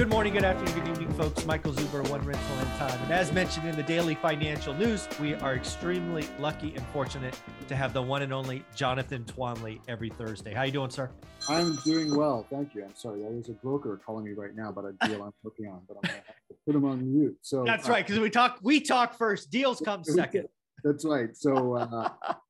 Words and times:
Good 0.00 0.08
morning, 0.08 0.32
good 0.32 0.44
afternoon, 0.44 0.82
good 0.82 0.88
evening, 0.92 1.12
folks. 1.12 1.44
Michael 1.44 1.74
Zuber, 1.74 2.08
One 2.08 2.24
Rental 2.24 2.56
at 2.56 2.66
a 2.66 2.78
Time. 2.78 3.02
And 3.02 3.12
as 3.12 3.30
mentioned 3.34 3.68
in 3.68 3.76
the 3.76 3.82
daily 3.82 4.14
financial 4.14 4.72
news, 4.72 5.06
we 5.20 5.34
are 5.34 5.54
extremely 5.54 6.26
lucky 6.38 6.72
and 6.74 6.82
fortunate 6.86 7.38
to 7.68 7.76
have 7.76 7.92
the 7.92 8.00
one 8.00 8.22
and 8.22 8.32
only 8.32 8.64
Jonathan 8.74 9.24
Twombly 9.24 9.78
every 9.88 10.08
Thursday. 10.08 10.54
How 10.54 10.62
you 10.62 10.72
doing, 10.72 10.88
sir? 10.88 11.10
I'm 11.50 11.76
doing 11.84 12.16
well, 12.16 12.46
thank 12.48 12.74
you. 12.74 12.82
I'm 12.82 12.94
sorry, 12.94 13.20
there 13.20 13.34
is 13.34 13.50
a 13.50 13.52
broker 13.52 14.00
calling 14.02 14.24
me 14.24 14.32
right 14.32 14.56
now, 14.56 14.72
but 14.72 14.86
a 14.86 14.92
deal 15.06 15.22
I'm 15.22 15.34
working 15.42 15.66
on, 15.66 15.82
but 15.86 15.98
I'm 16.02 16.08
have 16.08 16.24
to 16.24 16.54
put 16.64 16.74
him 16.74 16.86
on 16.86 17.12
mute. 17.12 17.36
So 17.42 17.64
that's 17.66 17.86
right, 17.86 18.02
because 18.02 18.20
uh, 18.20 18.22
we 18.22 18.30
talk 18.30 18.58
we 18.62 18.80
talk 18.80 19.18
first, 19.18 19.50
deals 19.50 19.82
come 19.84 20.02
second. 20.04 20.48
That's 20.82 21.04
right. 21.04 21.36
So 21.36 21.76
uh, 21.76 22.08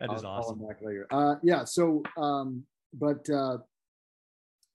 that 0.00 0.10
is 0.14 0.24
I'll 0.24 0.30
awesome. 0.30 0.66
back 0.66 0.78
later. 0.80 1.06
Uh, 1.10 1.34
yeah. 1.42 1.64
So, 1.64 2.02
um, 2.16 2.64
but 2.94 3.28
uh, 3.28 3.58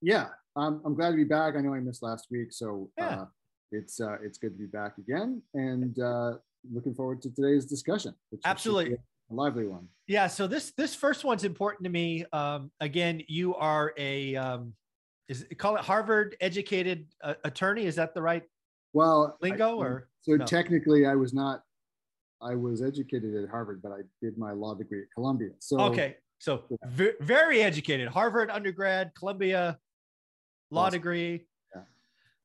yeah, 0.04 0.28
I'm, 0.56 0.82
I'm 0.86 0.96
glad 0.96 1.12
to 1.12 1.16
be 1.16 1.24
back. 1.24 1.56
I 1.56 1.62
know 1.62 1.74
I 1.74 1.80
missed 1.80 2.04
last 2.04 2.28
week, 2.30 2.52
so 2.52 2.90
yeah. 2.98 3.08
uh, 3.08 3.26
it's 3.72 4.00
uh, 4.00 4.18
it's 4.24 4.38
good 4.38 4.52
to 4.54 4.58
be 4.58 4.66
back 4.66 4.98
again, 4.98 5.42
and 5.54 5.98
uh, 6.00 6.34
looking 6.72 6.94
forward 6.94 7.22
to 7.24 7.30
today's 7.34 7.66
discussion. 7.66 8.14
Absolutely, 8.46 8.94
a 8.94 9.34
lively 9.34 9.66
one. 9.66 9.88
Yeah. 10.08 10.28
So 10.28 10.48
this 10.48 10.72
this 10.78 10.94
first 10.94 11.24
one's 11.24 11.44
important 11.44 11.86
to 11.86 11.90
me. 11.90 12.26
Um, 12.34 12.72
again, 12.80 13.24
you 13.28 13.56
are 13.56 13.94
a 13.98 14.36
um, 14.36 14.74
is 15.28 15.46
call 15.58 15.76
it 15.76 15.82
Harvard 15.82 16.36
educated 16.40 17.08
uh, 17.24 17.34
attorney. 17.44 17.86
Is 17.86 17.96
that 17.96 18.14
the 18.14 18.22
right 18.22 18.44
well 18.94 19.38
lingo 19.42 19.80
I, 19.80 19.86
or 19.86 20.10
so 20.22 20.34
no? 20.34 20.46
technically 20.46 21.06
I 21.06 21.16
was 21.16 21.34
not. 21.34 21.64
I 22.42 22.56
was 22.56 22.82
educated 22.82 23.36
at 23.42 23.50
Harvard, 23.50 23.82
but 23.82 23.94
I 23.94 24.02
did 24.22 24.38
my 24.38 24.52
law 24.52 24.76
degree 24.76 25.02
at 25.02 25.08
Columbia. 25.16 25.52
So 25.60 25.80
okay, 25.80 26.18
so 26.40 26.64
yeah. 26.70 26.78
v- 26.90 27.14
very 27.22 27.64
educated, 27.64 28.10
Harvard 28.10 28.52
undergrad, 28.52 29.12
Columbia 29.18 29.80
law 30.74 30.88
awesome. 30.88 31.00
degree. 31.00 31.46
Yeah. 31.76 31.82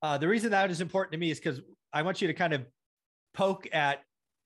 Uh, 0.02 0.18
the 0.18 0.28
reason 0.28 0.50
that 0.50 0.70
is 0.70 0.80
important 0.80 1.12
to 1.12 1.18
me 1.18 1.30
is 1.30 1.38
because 1.38 1.60
I 1.92 2.02
want 2.02 2.20
you 2.20 2.28
to 2.28 2.34
kind 2.34 2.52
of 2.52 2.62
poke 3.34 3.66
at 3.72 4.02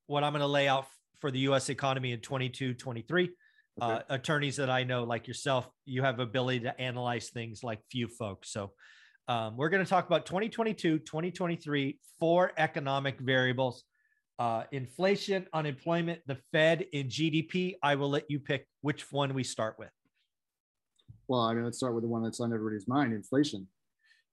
what 0.07 0.25
I'm 0.25 0.33
going 0.33 0.41
to 0.41 0.47
lay 0.47 0.69
out 0.69 0.87
for 1.21 1.31
the 1.31 1.41
U.S. 1.41 1.69
economy 1.69 2.13
in 2.13 2.21
22, 2.21 2.75
23. 2.75 3.25
Okay. 3.25 3.33
Uh, 3.81 4.01
attorneys 4.11 4.57
that 4.57 4.69
I 4.69 4.85
know, 4.85 5.05
like 5.05 5.27
yourself, 5.27 5.69
you 5.87 6.03
have 6.03 6.21
ability 6.21 6.61
to 6.61 6.81
analyze 6.81 7.31
things 7.31 7.65
like 7.65 7.81
few 7.91 8.07
folks. 8.07 8.53
So 8.53 8.73
um, 9.29 9.57
we're 9.57 9.71
going 9.71 9.83
to 9.83 9.89
talk 9.89 10.07
about 10.07 10.27
2022, 10.27 10.99
2023, 10.99 11.99
four 12.21 12.53
economic 12.59 13.19
variables. 13.19 13.85
Uh, 14.39 14.65
inflation, 14.73 15.47
unemployment, 15.53 16.21
the 16.27 16.37
Fed, 16.53 16.87
and 16.93 17.09
GDP. 17.09 17.77
I 17.83 17.95
will 17.95 18.11
let 18.11 18.25
you 18.29 18.41
pick 18.41 18.67
which 18.81 19.11
one 19.13 19.35
we 19.35 19.45
start 19.45 19.77
with. 19.79 19.91
Well, 21.33 21.41
I 21.41 21.55
mean, 21.55 21.65
let's 21.65 21.79
start 21.79 21.95
with 21.95 22.05
the 22.05 22.09
one 22.09 22.23
that's 22.23 22.41
on 22.41 22.53
everybody's 22.53 22.87
mind 22.87 23.15
inflation. 23.15 23.67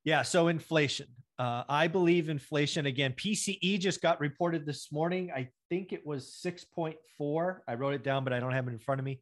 Yeah. 0.03 0.21
So, 0.21 0.49
inflation. 0.49 1.07
Uh, 1.37 1.63
I 1.69 1.87
believe 1.87 2.27
inflation 2.27 2.87
again. 2.87 3.13
PCE 3.13 3.79
just 3.79 4.01
got 4.01 4.19
reported 4.19 4.65
this 4.65 4.91
morning. 4.91 5.31
I 5.33 5.47
think 5.69 5.93
it 5.93 6.05
was 6.05 6.37
6.4. 6.45 7.59
I 7.69 7.75
wrote 7.75 7.93
it 7.93 8.03
down, 8.03 8.25
but 8.25 8.33
I 8.33 8.41
don't 8.41 8.51
have 8.51 8.67
it 8.67 8.71
in 8.71 8.79
front 8.79 8.99
of 8.99 9.05
me. 9.05 9.21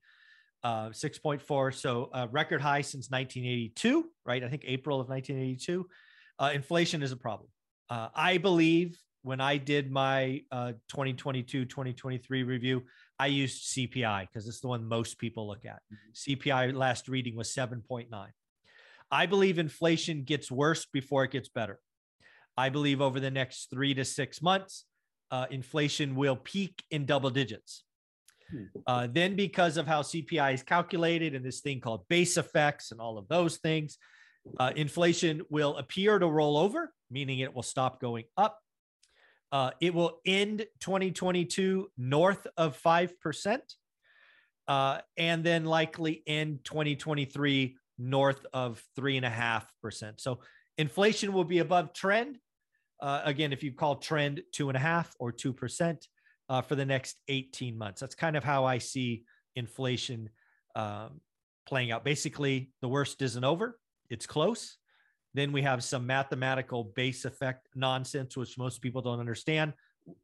Uh, 0.63 0.89
6.4. 0.89 1.71
So, 1.71 2.09
uh, 2.15 2.25
record 2.31 2.61
high 2.61 2.81
since 2.81 3.11
1982, 3.11 4.09
right? 4.25 4.43
I 4.43 4.49
think 4.49 4.63
April 4.65 4.99
of 4.99 5.07
1982. 5.07 5.87
Uh, 6.39 6.49
inflation 6.55 7.03
is 7.03 7.11
a 7.11 7.15
problem. 7.15 7.47
Uh, 7.91 8.07
I 8.15 8.39
believe 8.39 8.97
when 9.27 9.41
I 9.41 9.57
did 9.57 9.91
my 9.91 10.41
uh, 10.53 10.71
2022 10.87 11.65
2023 11.65 12.43
review, 12.43 12.83
I 13.19 13.27
used 13.27 13.73
CPI 13.73 14.27
because 14.27 14.47
it's 14.47 14.61
the 14.61 14.69
one 14.69 14.85
most 14.85 15.19
people 15.19 15.47
look 15.47 15.65
at. 15.65 15.81
Mm-hmm. 15.91 16.33
CPI 16.33 16.73
last 16.73 17.09
reading 17.09 17.35
was 17.35 17.53
7.9. 17.53 18.07
I 19.11 19.25
believe 19.25 19.59
inflation 19.59 20.23
gets 20.23 20.49
worse 20.49 20.85
before 20.85 21.25
it 21.25 21.31
gets 21.31 21.49
better. 21.49 21.79
I 22.55 22.69
believe 22.69 23.01
over 23.01 23.19
the 23.19 23.29
next 23.29 23.69
three 23.69 23.93
to 23.95 24.05
six 24.05 24.41
months, 24.41 24.85
uh, 25.29 25.45
inflation 25.51 26.15
will 26.15 26.37
peak 26.37 26.81
in 26.89 27.05
double 27.05 27.29
digits. 27.29 27.83
Hmm. 28.49 28.63
Uh, 28.87 29.07
then, 29.11 29.35
because 29.35 29.75
of 29.75 29.85
how 29.85 30.03
CPI 30.03 30.53
is 30.53 30.63
calculated 30.63 31.35
and 31.35 31.43
this 31.43 31.59
thing 31.59 31.81
called 31.81 32.07
base 32.07 32.37
effects 32.37 32.93
and 32.93 33.01
all 33.01 33.17
of 33.17 33.27
those 33.27 33.57
things, 33.57 33.97
uh, 34.57 34.71
inflation 34.77 35.41
will 35.49 35.75
appear 35.75 36.17
to 36.17 36.27
roll 36.27 36.57
over, 36.57 36.93
meaning 37.11 37.39
it 37.39 37.53
will 37.53 37.61
stop 37.61 37.99
going 37.99 38.23
up. 38.37 38.57
Uh, 39.51 39.71
it 39.79 39.93
will 39.93 40.19
end 40.25 40.65
2022 40.79 41.89
north 41.97 42.45
of 42.57 42.79
5%, 42.81 43.59
uh, 44.67 44.99
and 45.17 45.43
then 45.43 45.65
likely 45.65 46.21
end 46.27 46.59
2023 46.65 47.77
north 47.97 48.45
of 48.53 48.83
3.5%. 48.99 50.19
So 50.19 50.39
inflation 50.77 51.33
will 51.33 51.45
be 51.45 51.59
above 51.59 51.93
trend. 51.93 52.37
Uh, 53.01 53.21
again, 53.23 53.53
if 53.53 53.63
you 53.63 53.71
call 53.71 53.97
trend 53.97 54.41
two 54.51 54.69
and 54.69 54.75
a 54.75 54.79
half 54.79 55.15
or 55.19 55.31
2% 55.31 55.97
uh, 56.49 56.61
for 56.61 56.75
the 56.75 56.85
next 56.85 57.17
18 57.27 57.77
months, 57.77 58.01
that's 58.01 58.15
kind 58.15 58.35
of 58.35 58.43
how 58.43 58.65
I 58.65 58.79
see 58.79 59.23
inflation 59.55 60.29
um, 60.75 61.21
playing 61.67 61.91
out. 61.91 62.03
Basically, 62.03 62.71
the 62.81 62.87
worst 62.87 63.21
isn't 63.21 63.43
over, 63.43 63.79
it's 64.09 64.25
close. 64.25 64.77
Then 65.37 65.51
we 65.51 65.61
have 65.61 65.83
some 65.83 66.07
mathematical 66.07 66.85
base 66.95 67.23
effect 67.23 67.67
nonsense, 67.75 68.35
which 68.35 68.57
most 68.57 68.81
people 68.81 69.03
don't 69.03 69.19
understand. 69.19 69.71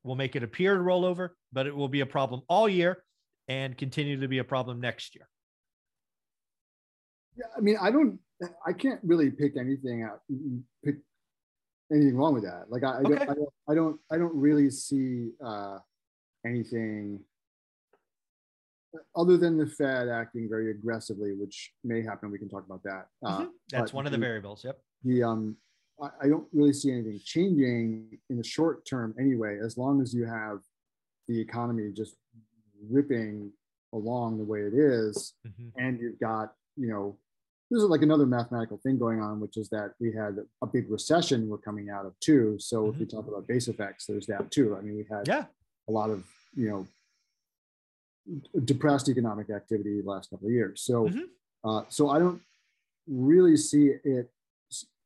We'll 0.02 0.16
make 0.16 0.36
it 0.36 0.42
appear 0.42 0.74
to 0.74 0.82
roll 0.82 1.06
over, 1.06 1.36
but 1.52 1.68
it 1.68 1.76
will 1.76 1.88
be 1.88 2.00
a 2.00 2.06
problem 2.08 2.42
all 2.50 2.68
year 2.68 3.04
and 3.48 3.78
continue 3.78 4.20
to 4.20 4.28
be 4.28 4.40
a 4.40 4.44
problem 4.44 4.82
next 4.82 5.14
year. 5.14 5.30
Yeah, 7.38 7.46
I 7.56 7.60
mean, 7.60 7.78
I 7.80 7.92
don't, 7.92 8.18
I 8.66 8.74
can't 8.74 9.00
really 9.04 9.30
pick 9.30 9.56
anything 9.56 10.02
out, 10.02 10.22
pick 10.84 10.96
anything 11.92 12.18
wrong 12.18 12.34
with 12.34 12.46
that. 12.46 12.64
Like, 12.70 12.84
I, 12.84 12.98
okay. 13.02 13.22
I, 13.22 13.26
don't, 13.36 13.50
I 13.70 13.76
don't, 13.76 14.00
I 14.12 14.18
don't 14.18 14.36
really 14.36 14.72
see 14.72 15.30
uh, 15.46 15.78
anything 16.44 17.20
other 19.16 19.38
than 19.38 19.60
the 19.60 19.68
Fed 19.68 20.08
acting 20.08 20.50
very 20.50 20.72
aggressively, 20.72 21.34
which 21.34 21.72
may 21.84 22.02
happen. 22.02 22.32
We 22.32 22.40
can 22.40 22.50
talk 22.50 22.66
about 22.66 22.82
that. 22.82 23.06
Uh, 23.24 23.38
mm-hmm. 23.42 23.50
That's 23.70 23.94
one 23.94 24.08
of 24.08 24.12
the 24.12 24.18
variables. 24.18 24.66
Yep 24.66 24.80
the 25.04 25.24
um, 25.24 25.58
I, 26.02 26.10
I 26.24 26.28
don't 26.28 26.48
really 26.54 26.74
see 26.74 26.92
anything 26.92 27.20
changing 27.24 28.18
in 28.30 28.38
the 28.38 28.44
short 28.44 28.86
term 28.86 29.14
anyway, 29.20 29.60
as 29.64 29.78
long 29.78 30.02
as 30.02 30.14
you 30.14 30.26
have 30.26 30.60
the 31.28 31.40
economy 31.40 31.92
just 31.92 32.16
ripping 32.90 33.52
along 33.94 34.38
the 34.38 34.44
way 34.44 34.62
it 34.62 34.74
is, 34.74 35.34
mm-hmm. 35.48 35.80
and 35.80 36.00
you've 36.00 36.20
got 36.20 36.54
you 36.76 36.88
know 36.88 37.18
this 37.70 37.82
is 37.82 37.90
like 37.90 38.02
another 38.02 38.26
mathematical 38.26 38.78
thing 38.78 39.00
going 39.00 39.20
on, 39.20 39.40
which 39.40 39.58
is 39.58 39.70
that 39.70 39.94
we 40.00 40.14
had 40.14 40.38
a 40.62 40.68
big 40.68 40.90
recession 40.92 41.50
we're 41.50 41.58
coming 41.58 41.90
out 41.90 42.06
of 42.06 42.14
too. 42.20 42.56
So 42.60 42.84
mm-hmm. 42.84 42.94
if 42.94 43.00
we 43.00 43.06
talk 43.06 43.28
about 43.28 43.48
base 43.48 43.68
effects, 43.68 44.06
there's 44.06 44.28
that 44.28 44.52
too. 44.52 44.76
I 44.78 44.82
mean, 44.82 44.96
we 44.96 45.06
had 45.10 45.28
yeah. 45.28 45.46
a 45.88 45.92
lot 45.92 46.10
of 46.10 46.24
you 46.56 46.70
know 46.70 46.88
depressed 48.64 49.10
economic 49.10 49.50
activity 49.50 50.02
last 50.04 50.30
couple 50.30 50.48
of 50.48 50.54
years. 50.54 50.82
So 50.82 51.08
mm-hmm. 51.08 51.70
uh, 51.70 51.84
so 51.90 52.10
I 52.10 52.20
don't 52.20 52.42
really 53.08 53.58
see 53.58 53.92
it 54.04 54.30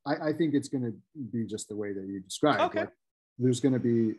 I, 0.07 0.29
I 0.29 0.33
think 0.33 0.53
it's 0.53 0.69
going 0.69 0.83
to 0.83 0.93
be 1.33 1.45
just 1.45 1.67
the 1.67 1.75
way 1.75 1.91
that 1.93 2.05
you 2.07 2.19
described. 2.21 2.61
Okay. 2.61 2.79
Like 2.81 2.93
there's 3.37 3.59
going 3.59 3.73
to 3.73 3.79
be, 3.79 4.15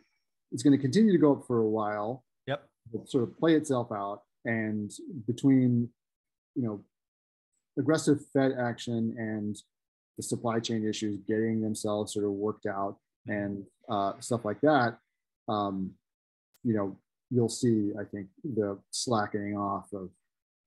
it's 0.51 0.63
going 0.63 0.77
to 0.77 0.81
continue 0.81 1.11
to 1.11 1.17
go 1.17 1.33
up 1.33 1.47
for 1.47 1.57
a 1.59 1.69
while. 1.79 2.23
Yep. 2.47 2.63
Sort 3.05 3.23
of 3.23 3.37
play 3.37 3.55
itself 3.55 3.91
out, 3.91 4.23
and 4.45 4.91
between, 5.27 5.89
you 6.55 6.63
know, 6.63 6.81
aggressive 7.77 8.19
Fed 8.33 8.53
action 8.59 9.15
and 9.17 9.57
the 10.17 10.23
supply 10.23 10.59
chain 10.59 10.87
issues 10.87 11.19
getting 11.27 11.61
themselves 11.61 12.13
sort 12.13 12.25
of 12.25 12.31
worked 12.31 12.65
out 12.65 12.97
mm-hmm. 13.27 13.43
and 13.43 13.65
uh, 13.89 14.13
stuff 14.19 14.43
like 14.43 14.59
that, 14.61 14.97
um, 15.47 15.91
you 16.63 16.73
know, 16.73 16.97
you'll 17.29 17.47
see, 17.47 17.91
I 17.99 18.03
think, 18.03 18.27
the 18.43 18.77
slackening 18.91 19.57
off 19.57 19.93
of 19.93 20.09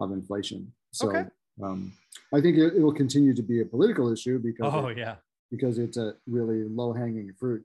of 0.01 0.13
inflation. 0.13 0.73
So 0.93 1.09
okay. 1.09 1.25
Um, 1.63 1.93
I 2.33 2.41
think 2.41 2.57
it, 2.57 2.81
will 2.81 2.93
continue 2.93 3.35
to 3.35 3.43
be 3.43 3.61
a 3.61 3.65
political 3.65 4.13
issue 4.13 4.39
because 4.39 4.73
oh 4.73 4.87
it, 4.89 4.99
yeah 4.99 5.17
because 5.51 5.79
it's 5.79 5.99
a 5.99 6.15
really 6.27 6.65
low 6.65 6.93
hanging 6.93 7.33
fruit. 7.39 7.63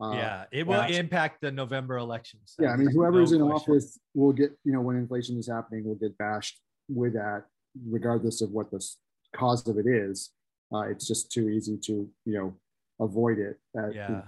Uh, 0.00 0.12
yeah, 0.12 0.44
it 0.52 0.66
will 0.66 0.80
impact 0.82 1.40
the 1.40 1.50
November 1.50 1.98
elections. 1.98 2.54
Yeah, 2.58 2.70
I 2.70 2.76
mean, 2.76 2.88
whoever's 2.90 3.32
no 3.32 3.46
in 3.46 3.52
office 3.52 3.98
will 4.14 4.32
get 4.32 4.52
you 4.64 4.72
know 4.72 4.80
when 4.80 4.96
inflation 4.96 5.38
is 5.38 5.48
happening 5.48 5.84
will 5.84 5.96
get 5.96 6.16
bashed 6.18 6.60
with 6.88 7.14
that, 7.14 7.44
regardless 7.86 8.40
of 8.40 8.50
what 8.50 8.70
the 8.70 8.84
cause 9.36 9.66
of 9.68 9.76
it 9.76 9.86
is. 9.86 10.30
Uh, 10.72 10.82
it's 10.82 11.06
just 11.06 11.32
too 11.32 11.48
easy 11.48 11.76
to 11.76 12.08
you 12.24 12.34
know 12.34 12.54
avoid 13.00 13.38
it. 13.38 13.58
At, 13.76 13.94
yeah. 13.94 14.22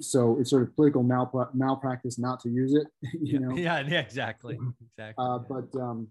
So 0.00 0.38
it's 0.38 0.50
sort 0.50 0.62
of 0.62 0.74
political 0.74 1.04
malpra- 1.04 1.54
malpractice 1.54 2.18
not 2.18 2.40
to 2.40 2.50
use 2.50 2.74
it. 2.74 2.86
You 3.22 3.32
yeah. 3.32 3.38
know. 3.38 3.56
Yeah. 3.56 3.80
Yeah. 3.86 4.00
Exactly. 4.00 4.58
Exactly. 4.98 5.24
Uh, 5.24 5.38
but 5.38 5.80
um, 5.80 6.08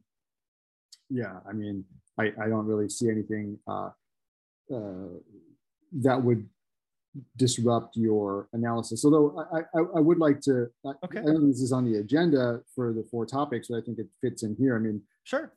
yeah, 1.10 1.40
I 1.48 1.54
mean, 1.54 1.84
I, 2.20 2.26
I 2.44 2.50
don't 2.50 2.66
really 2.66 2.90
see 2.90 3.10
anything 3.10 3.58
uh, 3.68 3.90
uh, 4.74 5.08
that 5.94 6.22
would 6.22 6.48
disrupt 7.38 7.96
your 7.98 8.48
analysis. 8.54 9.04
Although 9.04 9.40
I, 9.52 9.60
I, 9.78 9.82
I 9.98 10.00
would 10.00 10.20
like 10.20 10.42
to, 10.42 10.68
Okay. 10.86 11.20
I 11.20 11.24
don't 11.24 11.40
think 11.42 11.48
this 11.54 11.62
is 11.62 11.72
on 11.72 11.86
the 11.92 12.00
agenda 12.00 12.62
for 12.76 12.94
the 12.94 13.04
four 13.10 13.26
topics, 13.26 13.68
but 13.70 13.78
I 13.78 13.82
think 13.82 13.98
it 14.00 14.08
fits 14.22 14.44
in 14.44 14.56
here. 14.60 14.76
I 14.76 14.80
mean, 14.80 15.02
sure. 15.24 15.52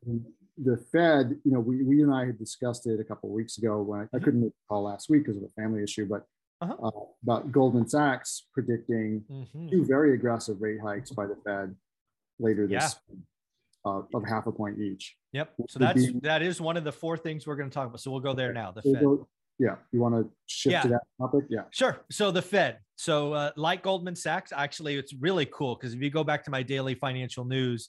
the 0.57 0.77
Fed, 0.91 1.39
you 1.45 1.53
know, 1.53 1.61
we, 1.61 1.83
we 1.83 2.03
and 2.03 2.15
I 2.15 2.27
had 2.27 2.39
discussed 2.39 2.87
it 2.87 3.01
a 3.01 3.05
couple 3.05 3.29
of 3.29 3.35
weeks 3.35 3.59
ago 3.59 3.83
when 3.83 4.01
I, 4.01 4.05
I 4.05 4.19
Mhm. 4.19 4.25
couldn't 4.25 4.41
make 4.41 4.53
the 4.53 4.65
call 4.69 4.85
last 4.85 5.11
week 5.11 5.25
because 5.25 5.37
of 5.37 5.43
a 5.43 5.49
family 5.61 5.83
issue, 5.83 6.07
but 6.07 6.27
Uh-huh. 6.63 6.77
uh, 6.87 7.01
about 7.25 7.51
Goldman 7.53 7.89
Sachs 7.89 8.47
predicting 8.55 9.25
Mhm. 9.31 9.71
two 9.71 9.85
very 9.85 10.15
aggressive 10.15 10.63
rate 10.63 10.81
hikes 10.81 11.11
by 11.11 11.27
the 11.27 11.37
Fed 11.45 11.75
later 12.39 12.67
this 12.67 12.73
Yeah. 12.83 12.87
spring, 12.87 13.27
uh, 13.85 14.03
of 14.15 14.25
half 14.27 14.47
a 14.47 14.53
point 14.53 14.79
each. 14.81 15.17
Yep. 15.33 15.53
So 15.69 15.79
that's 15.79 16.07
be- 16.07 16.21
that 16.23 16.43
is 16.43 16.61
one 16.61 16.77
of 16.77 16.85
the 16.85 16.93
four 16.93 17.17
things 17.17 17.47
we're 17.47 17.57
going 17.57 17.69
to 17.71 17.75
talk 17.75 17.87
about. 17.89 18.01
So 18.01 18.11
we'll 18.11 18.21
go 18.21 18.35
there 18.35 18.53
now. 18.53 18.73
The 18.73 18.83
Fed. 18.83 19.03
go- 19.03 19.29
Yeah, 19.59 19.77
you 19.93 20.01
want 20.01 20.15
to 20.15 20.31
shift 20.47 20.83
to 20.83 20.89
that 20.89 21.03
topic? 21.21 21.45
Yeah. 21.49 21.63
Sure. 21.71 22.05
So 22.11 22.31
the 22.31 22.43
Fed. 22.43 22.79
So 22.97 23.33
uh, 23.33 23.51
like 23.57 23.83
Goldman 23.83 24.15
Sachs, 24.17 24.53
actually, 24.55 24.97
it's 24.97 25.13
really 25.15 25.47
cool 25.47 25.75
because 25.75 25.95
if 25.95 26.01
you 26.03 26.11
go 26.11 26.25
back 26.25 26.45
to 26.45 26.51
my 26.51 26.63
daily 26.63 26.95
financial 26.95 27.45
news, 27.45 27.89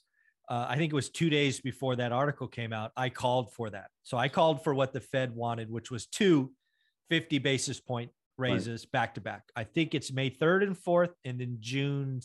uh, 0.49 0.65
I 0.67 0.75
think 0.77 0.91
it 0.91 0.95
was 0.95 1.09
two 1.09 1.29
days 1.29 1.61
before 1.61 1.95
that 1.97 2.11
article 2.11 2.47
came 2.47 2.73
out. 2.73 2.91
I 2.97 3.09
called 3.09 3.53
for 3.53 3.69
that. 3.69 3.87
So 4.03 4.17
I 4.17 4.27
called 4.29 4.63
for 4.63 4.73
what 4.73 4.91
the 4.93 4.99
Fed 4.99 5.33
wanted, 5.35 5.69
which 5.69 5.89
was 5.91 6.05
two 6.07 6.51
50 7.09 7.37
basis 7.39 7.79
point 7.79 8.11
raises 8.37 8.85
back 8.85 9.13
to 9.15 9.21
back. 9.21 9.43
I 9.55 9.63
think 9.63 9.93
it's 9.93 10.11
May 10.11 10.29
3rd 10.31 10.63
and 10.63 10.75
4th, 10.77 11.11
and 11.23 11.39
then 11.39 11.57
June 11.59 12.19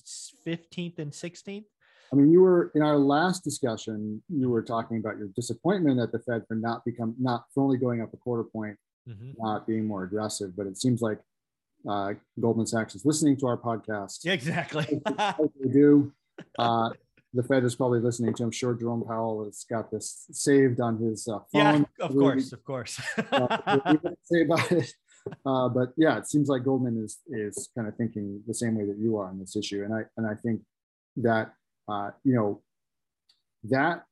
15th 0.46 0.98
and 0.98 1.12
16th. 1.12 1.64
I 2.12 2.16
mean, 2.16 2.30
you 2.30 2.40
were 2.40 2.70
in 2.74 2.82
our 2.82 2.96
last 2.98 3.44
discussion, 3.44 4.22
you 4.28 4.48
were 4.50 4.62
talking 4.62 4.98
about 4.98 5.18
your 5.18 5.28
disappointment 5.36 6.00
at 6.00 6.10
the 6.12 6.18
Fed 6.20 6.44
for 6.48 6.54
not 6.54 6.84
become 6.84 7.14
not 7.18 7.44
for 7.54 7.62
only 7.62 7.76
going 7.78 8.00
up 8.02 8.12
a 8.14 8.16
quarter 8.16 8.44
point, 8.44 8.76
Mhm. 9.08 9.34
not 9.38 9.66
being 9.66 9.84
more 9.86 10.04
aggressive. 10.04 10.56
But 10.56 10.66
it 10.66 10.76
seems 10.78 11.00
like 11.02 11.18
uh, 11.88 12.14
Goldman 12.40 12.66
Sachs 12.66 12.94
is 12.94 13.04
listening 13.04 13.36
to 13.38 13.46
our 13.46 13.56
podcast. 13.56 14.24
Yeah, 14.24 14.32
exactly. 14.32 15.00
They 15.62 15.68
do. 15.70 16.12
Uh, 16.56 16.90
the 17.34 17.42
Fed 17.42 17.64
is 17.64 17.74
probably 17.74 17.98
listening 17.98 18.32
to. 18.34 18.44
I'm 18.44 18.52
sure 18.52 18.72
Jerome 18.72 19.02
Powell 19.04 19.44
has 19.44 19.64
got 19.68 19.90
this 19.90 20.24
saved 20.30 20.78
on 20.80 20.96
his 20.98 21.26
uh, 21.26 21.40
phone. 21.52 21.84
yeah, 21.98 22.04
of 22.06 22.12
course, 22.12 22.52
of 22.52 22.62
course. 22.64 23.00
uh, 23.32 23.96
say 24.22 24.42
about 24.42 24.70
it. 24.70 24.94
Uh, 25.44 25.68
but 25.68 25.92
yeah, 25.96 26.16
it 26.16 26.28
seems 26.28 26.48
like 26.48 26.62
Goldman 26.64 27.02
is 27.04 27.18
is 27.26 27.68
kind 27.76 27.88
of 27.88 27.96
thinking 27.96 28.40
the 28.46 28.54
same 28.54 28.76
way 28.76 28.84
that 28.86 28.98
you 28.98 29.16
are 29.18 29.26
on 29.26 29.38
this 29.40 29.56
issue, 29.56 29.82
and 29.84 29.92
I 29.92 30.02
and 30.16 30.26
I 30.28 30.34
think 30.36 30.62
that 31.16 31.52
uh, 31.88 32.10
you 32.24 32.34
know 32.34 32.62
that 33.64 34.04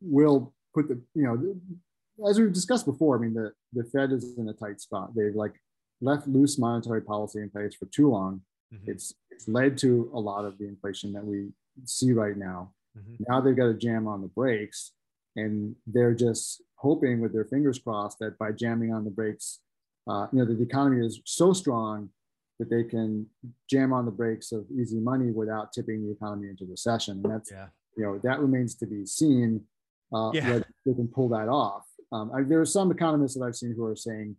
will 0.00 0.52
put 0.74 0.88
the 0.88 1.00
you 1.14 1.22
know 1.22 2.26
as 2.28 2.38
we've 2.38 2.52
discussed 2.52 2.86
before. 2.86 3.16
I 3.16 3.20
mean, 3.20 3.34
the 3.34 3.52
the 3.72 3.84
Fed 3.84 4.12
is 4.12 4.36
in 4.36 4.48
a 4.48 4.52
tight 4.52 4.80
spot. 4.80 5.14
They've 5.14 5.34
like 5.34 5.54
left 6.00 6.26
loose 6.26 6.58
monetary 6.58 7.00
policy 7.02 7.40
in 7.40 7.50
place 7.50 7.74
for 7.74 7.86
too 7.86 8.08
long. 8.10 8.42
Mhm, 8.74 8.88
It's 8.88 9.14
it's 9.30 9.48
led 9.48 9.78
to 9.78 10.10
a 10.14 10.20
lot 10.20 10.44
of 10.44 10.58
the 10.58 10.66
inflation 10.66 11.12
that 11.12 11.24
we 11.24 11.52
see 11.84 12.12
right 12.12 12.36
now. 12.36 12.72
mhm. 12.96 13.16
Now 13.28 13.40
they've 13.40 13.56
got 13.56 13.66
to 13.66 13.74
jam 13.74 14.06
on 14.06 14.20
the 14.22 14.28
brakes, 14.28 14.92
and 15.36 15.76
they're 15.86 16.14
just 16.14 16.62
hoping 16.76 17.20
with 17.20 17.32
their 17.32 17.44
fingers 17.44 17.78
crossed 17.78 18.18
that 18.20 18.38
by 18.38 18.52
jamming 18.52 18.92
on 18.92 19.04
the 19.04 19.10
brakes, 19.10 19.60
uh, 20.06 20.26
you 20.32 20.38
know, 20.38 20.44
the 20.44 20.62
economy 20.62 21.04
is 21.04 21.20
so 21.24 21.52
strong 21.52 22.10
that 22.58 22.70
they 22.70 22.84
can 22.84 23.26
jam 23.68 23.92
on 23.92 24.04
the 24.04 24.10
brakes 24.10 24.52
of 24.52 24.66
easy 24.70 24.98
money 24.98 25.30
without 25.30 25.72
tipping 25.72 26.04
the 26.04 26.12
economy 26.12 26.48
into 26.48 26.64
recession. 26.64 27.20
And 27.22 27.32
that's, 27.32 27.50
Yeah. 27.50 27.68
you 27.96 28.04
know, 28.04 28.18
that 28.24 28.40
remains 28.40 28.74
to 28.76 28.86
be 28.86 29.04
seen. 29.06 29.66
Uh, 30.12 30.30
Yeah. 30.32 30.48
whether 30.50 30.66
they 30.86 30.94
can 30.94 31.08
pull 31.08 31.28
that 31.30 31.48
off. 31.48 31.84
Um, 32.12 32.30
I, 32.32 32.42
there 32.42 32.60
are 32.60 32.64
some 32.64 32.92
economists 32.92 33.34
that 33.36 33.42
I've 33.44 33.56
seen 33.56 33.72
who 33.74 33.84
are 33.86 33.96
saying, 33.96 34.36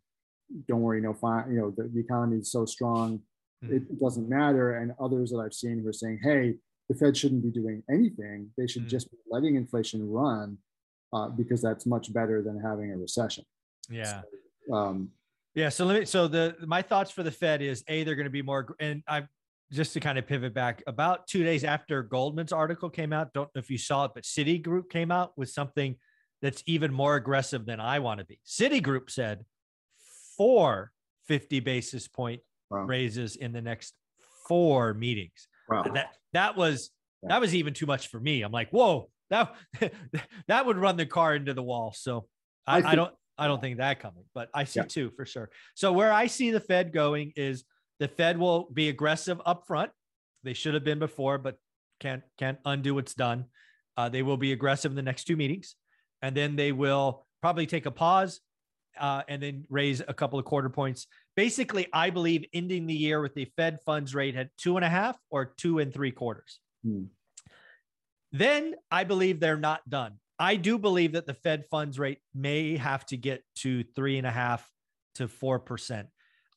"Don't 0.69 0.81
worry, 0.81 1.02
no, 1.02 1.14
fine. 1.14 1.52
You 1.52 1.58
know, 1.60 1.72
the, 1.72 1.90
the 1.90 2.00
economy 2.00 2.38
is 2.38 2.50
so 2.50 2.64
strong, 2.66 3.22
Mhm. 3.62 3.72
it 3.74 4.00
doesn't 4.00 4.30
matter." 4.30 4.78
And 4.78 4.94
others 4.98 5.30
that 5.31 5.40
I've 5.40 5.54
seen 5.54 5.80
who 5.80 5.88
are 5.90 5.94
saying, 5.94 6.19
"Hey, 6.24 6.58
the 6.88 6.96
Fed 6.96 7.18
shouldn't 7.18 7.44
be 7.44 7.52
doing 7.52 7.84
anything. 7.90 8.54
They 8.56 8.66
should 8.66 8.84
Mm. 8.86 8.88
just 8.96 9.12
be 9.12 9.18
letting 9.30 9.56
inflation 9.56 10.10
run 10.10 10.58
uh, 11.12 11.28
because 11.31 11.62
that's 11.62 11.86
much 11.86 12.14
better 12.14 12.42
than 12.42 12.58
having 12.62 12.94
a 12.94 12.98
recession." 12.98 13.44
Yeah. 13.90 14.22
Um, 14.72 15.12
Yeah. 15.57 15.69
So 15.69 15.86
let 15.86 16.00
me. 16.00 16.06
So 16.06 16.27
the 16.27 16.56
my 16.68 16.83
thoughts 16.83 17.09
for 17.09 17.24
the 17.24 17.31
Fed 17.31 17.63
is 17.63 17.83
a 17.88 18.04
they're 18.04 18.15
going 18.15 18.25
to 18.25 18.30
be 18.30 18.44
more, 18.44 18.75
and 18.80 19.01
I'm 19.07 19.27
just 19.74 19.92
to 19.94 20.00
kind 20.00 20.19
of 20.19 20.27
pivot 20.27 20.54
back 20.54 20.83
about 20.86 21.25
two 21.25 21.44
days 21.44 21.63
after 21.63 22.04
Goldman's 22.04 22.54
article 22.54 22.92
came 22.92 23.12
out. 23.12 23.33
Don't 23.33 23.50
know 23.56 23.59
if 23.59 23.69
you 23.71 23.80
saw 23.80 24.06
it, 24.06 24.12
but 24.13 24.24
Citigroup 24.24 24.89
came 24.92 25.12
out 25.12 25.33
with 25.36 25.50
something 25.50 25.95
that's 26.44 26.62
even 26.68 26.94
more 26.94 27.15
aggressive 27.15 27.65
than 27.65 27.80
I 27.80 27.98
want 27.98 28.19
to 28.19 28.25
be. 28.25 28.39
Citigroup 28.45 29.09
said 29.09 29.44
four 30.38 30.92
50 31.25 31.59
basis 31.62 32.07
point 32.07 32.42
Wow. 32.69 32.83
raises 32.83 33.38
in 33.38 33.54
the 33.54 33.62
next 33.62 33.94
four 34.48 34.94
meetings. 34.94 35.48
wow. 35.69 35.83
That 35.83 36.13
that 36.33 36.56
was 36.56 36.92
Yeah. 37.24 37.30
that 37.30 37.42
was 37.42 37.56
even 37.56 37.74
too 37.74 37.86
much 37.88 38.09
for 38.09 38.19
me. 38.19 38.44
I'm 38.44 38.51
like, 38.51 38.69
whoa, 38.69 39.09
that 39.31 39.56
that 40.48 40.65
would 40.68 40.77
run 40.77 40.98
the 40.98 41.06
car 41.07 41.33
into 41.33 41.54
the 41.56 41.63
wall. 41.63 41.94
So 41.98 42.27
I 42.68 42.81
I, 42.81 42.89
I 42.92 42.95
don't 42.95 43.13
I 43.38 43.48
don't 43.48 43.62
think 43.62 43.78
that 43.78 44.00
coming, 44.00 44.25
but 44.34 44.50
I 44.54 44.63
see 44.63 44.80
Yeah. 44.80 44.86
two 44.86 45.12
for 45.12 45.25
sure. 45.25 45.50
So 45.75 45.94
where 45.94 46.12
I 46.12 46.28
see 46.28 46.51
the 46.51 46.60
Fed 46.60 46.92
going 46.92 47.34
is 47.36 47.63
the 48.00 48.07
Fed 48.07 48.38
will 48.38 48.69
be 48.72 48.89
aggressive 48.89 49.42
up 49.45 49.66
front. 49.68 49.92
They 50.44 50.54
should 50.54 50.74
have 50.74 50.84
been 50.84 51.00
before, 51.00 51.38
but 51.38 51.57
can't 52.00 52.24
can't 52.38 52.60
undo 52.66 52.95
what's 52.95 53.13
done. 53.13 53.45
Uh, 53.95 54.10
they 54.10 54.22
will 54.24 54.38
be 54.38 54.51
aggressive 54.54 54.92
in 54.92 54.95
the 54.95 55.01
next 55.01 55.25
two 55.25 55.36
meetings, 55.36 55.75
and 56.22 56.36
then 56.36 56.56
they 56.56 56.72
will 56.72 57.25
probably 57.42 57.66
take 57.66 57.86
a 57.86 57.92
pause 57.92 58.42
uh, 59.00 59.24
and 59.28 59.42
then 59.42 59.66
raise 59.69 60.01
a 60.07 60.13
couple 60.13 60.38
of 60.40 60.45
quarter 60.45 60.69
points. 60.69 61.07
Basically, 61.36 61.88
I 61.94 62.10
believe 62.10 62.45
ending 62.54 62.88
the 62.88 62.94
year 62.95 63.22
with 63.22 63.33
the 63.36 63.45
Fed 63.56 63.80
funds 63.86 64.13
rate 64.16 64.36
at 64.36 64.50
two 64.57 64.75
and 64.78 64.86
a 64.86 64.90
half 64.90 65.18
or 65.30 65.54
two 65.57 65.80
and 65.80 65.94
three 65.94 66.12
quarters. 66.12 66.60
Hmm. 66.83 67.06
Then 68.31 68.75
I 68.92 69.04
believe 69.04 69.40
they're 69.40 69.57
not 69.57 69.88
done. 69.90 70.19
I 70.39 70.56
do 70.56 70.78
believe 70.78 71.13
that 71.13 71.25
the 71.25 71.34
Fed 71.34 71.66
funds 71.72 71.98
rate 71.98 72.19
may 72.36 72.78
have 72.78 73.06
to 73.07 73.18
get 73.18 73.44
to 73.57 73.84
three 73.95 74.18
and 74.18 74.28
a 74.28 74.31
half 74.31 74.69
to 75.16 75.28
four 75.28 75.60
percent. 75.60 76.07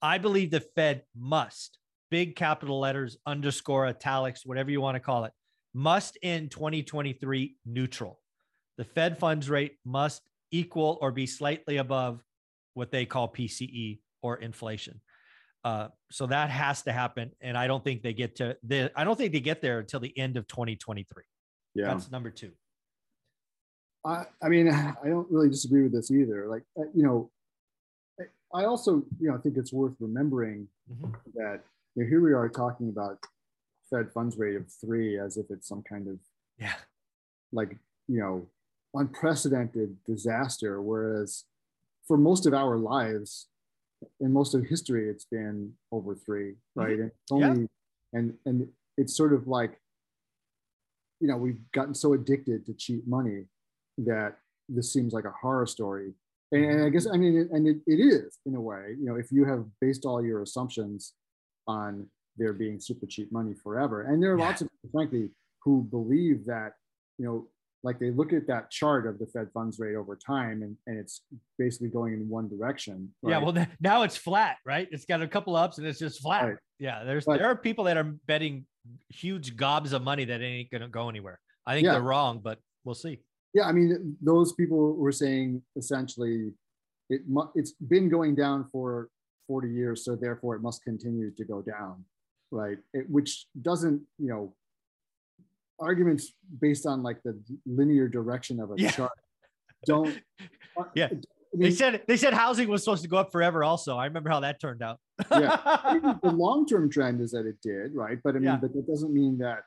I 0.02 0.18
believe 0.18 0.50
the 0.50 0.60
Fed 0.60 1.02
must, 1.16 1.78
big 2.10 2.36
capital 2.36 2.80
letters, 2.80 3.16
underscore, 3.26 3.86
italics, 3.86 4.44
whatever 4.44 4.70
you 4.70 4.80
want 4.80 4.96
to 4.96 5.00
call 5.00 5.24
it, 5.24 5.32
must 5.74 6.18
end 6.22 6.50
2023 6.50 7.56
neutral. 7.66 8.18
The 8.78 8.84
Fed 8.84 9.18
funds 9.18 9.48
rate 9.50 9.76
must 9.84 10.22
equal 10.50 10.98
or 11.00 11.12
be 11.12 11.26
slightly 11.26 11.76
above 11.76 12.22
what 12.74 12.90
they 12.90 13.04
call 13.04 13.28
PCE 13.32 14.00
or 14.22 14.36
inflation. 14.36 15.00
Uh, 15.64 15.88
so 16.10 16.26
that 16.26 16.48
has 16.48 16.82
to 16.82 16.92
happen, 16.92 17.32
and 17.42 17.56
I 17.56 17.66
don't 17.66 17.84
think 17.84 18.02
they 18.02 18.14
get 18.14 18.36
to 18.36 18.56
the. 18.62 18.90
I 18.96 19.04
don't 19.04 19.16
think 19.16 19.32
they 19.32 19.40
get 19.40 19.60
there 19.60 19.78
until 19.78 20.00
the 20.00 20.16
end 20.18 20.38
of 20.38 20.46
2023. 20.48 21.22
Yeah. 21.74 21.88
That's 21.88 22.10
number 22.10 22.30
two. 22.30 22.52
I, 24.04 24.24
I 24.42 24.48
mean, 24.48 24.68
I 24.70 24.94
don't 25.04 25.30
really 25.30 25.50
disagree 25.50 25.82
with 25.82 25.92
this 25.92 26.10
either. 26.10 26.46
Like, 26.48 26.62
uh, 26.78 26.84
you 26.94 27.02
know, 27.02 27.30
I- 28.54 28.64
also, 28.64 29.04
you 29.20 29.28
know, 29.28 29.34
I 29.34 29.38
think 29.38 29.56
it's 29.56 29.72
worth 29.72 29.94
remembering 30.00 30.68
Mhm. 30.90 31.14
that 31.34 31.64
you 31.94 32.02
know, 32.04 32.08
here 32.08 32.20
we 32.20 32.32
are 32.32 32.48
talking 32.48 32.88
about 32.88 33.18
Fed 33.90 34.12
funds 34.12 34.36
rate 34.38 34.56
of 34.56 34.70
three 34.70 35.18
as 35.18 35.36
if 35.36 35.50
it's 35.50 35.66
some 35.68 35.82
kind 35.82 36.06
of 36.08 36.18
Yeah. 36.58 36.76
like, 37.52 37.78
you 38.08 38.18
know, 38.20 38.48
unprecedented 38.94 40.02
disaster. 40.04 40.80
Whereas 40.82 41.44
for 42.06 42.16
most 42.16 42.46
of 42.46 42.54
our 42.54 42.76
lives, 42.76 43.48
in 44.20 44.32
most 44.32 44.54
of 44.54 44.64
history, 44.64 45.08
it's 45.08 45.24
been 45.26 45.76
over 45.92 46.14
three, 46.14 46.56
right? 46.74 46.98
And 46.98 47.10
it's 47.10 47.30
Yeah. 47.32 47.66
and 48.12 48.38
and 48.44 48.72
it's 48.96 49.14
sort 49.14 49.32
of 49.32 49.46
like, 49.46 49.80
you 51.20 51.28
know, 51.28 51.36
we've 51.36 51.70
gotten 51.72 51.94
so 51.94 52.12
addicted 52.14 52.66
to 52.66 52.74
cheap 52.74 53.06
money 53.06 53.48
that 54.06 54.38
this 54.68 54.92
seems 54.92 55.12
like 55.12 55.24
a 55.24 55.32
horror 55.40 55.66
story. 55.66 56.12
And, 56.52 56.64
and 56.64 56.72
I 56.72 56.84
mm-hmm. 56.84 56.92
guess 56.92 57.06
I 57.06 57.16
mean, 57.16 57.48
and 57.52 57.66
it, 57.66 57.78
it 57.86 58.00
is 58.00 58.38
in 58.46 58.54
a 58.54 58.60
way. 58.60 58.96
You 58.98 59.06
know, 59.06 59.16
if 59.16 59.30
you 59.30 59.44
have 59.44 59.64
based 59.80 60.04
all 60.04 60.22
your 60.22 60.42
assumptions 60.42 61.14
on 61.66 62.06
there 62.36 62.52
being 62.52 62.80
super 62.80 63.06
cheap 63.06 63.30
money 63.32 63.54
forever, 63.54 64.02
and 64.02 64.22
there 64.22 64.32
are 64.32 64.38
Yeah. 64.38 64.44
lots 64.44 64.62
of 64.62 64.68
people, 64.70 64.90
frankly, 64.92 65.30
who 65.62 65.82
believe 65.82 66.46
that, 66.46 66.74
you 67.18 67.26
know, 67.26 67.48
like 67.82 67.98
they 67.98 68.10
look 68.10 68.32
at 68.32 68.46
that 68.46 68.70
chart 68.70 69.06
of 69.06 69.18
the 69.18 69.26
Fed 69.26 69.48
funds 69.54 69.78
rate 69.78 69.94
over 69.94 70.14
time, 70.16 70.62
and, 70.62 70.76
and 70.86 70.98
it's 70.98 71.22
basically 71.58 71.88
going 71.88 72.12
in 72.12 72.28
one 72.28 72.48
direction. 72.48 73.12
Yeah. 73.22 73.38
Well, 73.38 73.66
now 73.80 74.02
it's 74.02 74.16
flat, 74.16 74.56
right? 74.66 74.88
It's 74.90 75.06
got 75.06 75.22
a 75.22 75.28
couple 75.28 75.56
ups 75.56 75.78
and 75.78 75.86
it's 75.86 75.98
just 75.98 76.20
flat. 76.20 76.44
Right. 76.44 76.56
Yeah. 76.78 77.04
There's 77.04 77.24
But- 77.24 77.38
there 77.38 77.48
are 77.48 77.56
people 77.56 77.84
that 77.84 77.96
are 77.96 78.04
betting 78.04 78.66
huge 79.08 79.56
gobs 79.56 79.92
of 79.92 80.02
money 80.02 80.24
that 80.26 80.40
ain't 80.40 80.70
gonna 80.70 80.88
go 80.88 81.08
anywhere. 81.08 81.38
I 81.66 81.74
think 81.74 81.84
Yeah. 81.84 81.92
they're 81.92 82.02
wrong, 82.02 82.40
but 82.42 82.58
we'll 82.84 82.94
see. 82.94 83.22
Yeah 83.54 83.64
i 83.66 83.72
mean 83.72 84.16
those 84.22 84.52
people 84.52 84.94
were 84.96 85.12
saying 85.12 85.62
essentially 85.76 86.52
it 87.08 87.22
mu- 87.28 87.48
it's 87.54 87.72
been 87.72 88.08
going 88.08 88.34
down 88.36 88.64
for 88.70 89.08
40 89.48 89.68
years, 89.68 90.04
so 90.04 90.14
therefore 90.14 90.54
it 90.54 90.62
must 90.62 90.84
continue 90.84 91.32
to 91.32 91.44
go 91.44 91.60
down, 91.60 92.04
right? 92.52 92.78
It, 92.94 93.10
which 93.10 93.46
doesn't, 93.60 94.00
you 94.16 94.28
know, 94.28 94.54
arguments 95.80 96.34
based 96.60 96.86
on 96.86 97.02
like 97.02 97.20
the 97.24 97.36
linear 97.66 98.06
direction 98.06 98.60
of 98.60 98.70
a 98.70 98.74
Yeah. 98.76 98.90
chart 98.92 99.12
don't. 99.86 100.20
Uh, 100.76 100.84
yeah. 100.94 101.08
I 101.10 101.16
They 101.52 101.72
said 101.72 102.02
they 102.06 102.16
said 102.16 102.32
housing 102.32 102.68
was 102.68 102.84
supposed 102.84 103.02
to 103.02 103.08
go 103.08 103.16
up 103.16 103.32
forever. 103.32 103.64
Also, 103.64 103.96
I 103.96 104.04
remember 104.04 104.30
how 104.30 104.38
that 104.38 104.60
turned 104.60 104.82
out. 104.82 105.00
Yeah. 105.32 105.56
the 106.22 106.30
long-term 106.30 106.90
trend 106.90 107.20
is 107.20 107.32
that 107.32 107.44
it 107.44 107.56
did, 107.60 107.92
right? 107.92 108.18
But 108.22 108.36
I 108.36 108.38
mean, 108.38 108.44
Yeah. 108.44 108.58
but 108.62 108.72
that 108.72 108.86
doesn't 108.86 109.12
mean 109.12 109.36
that 109.38 109.64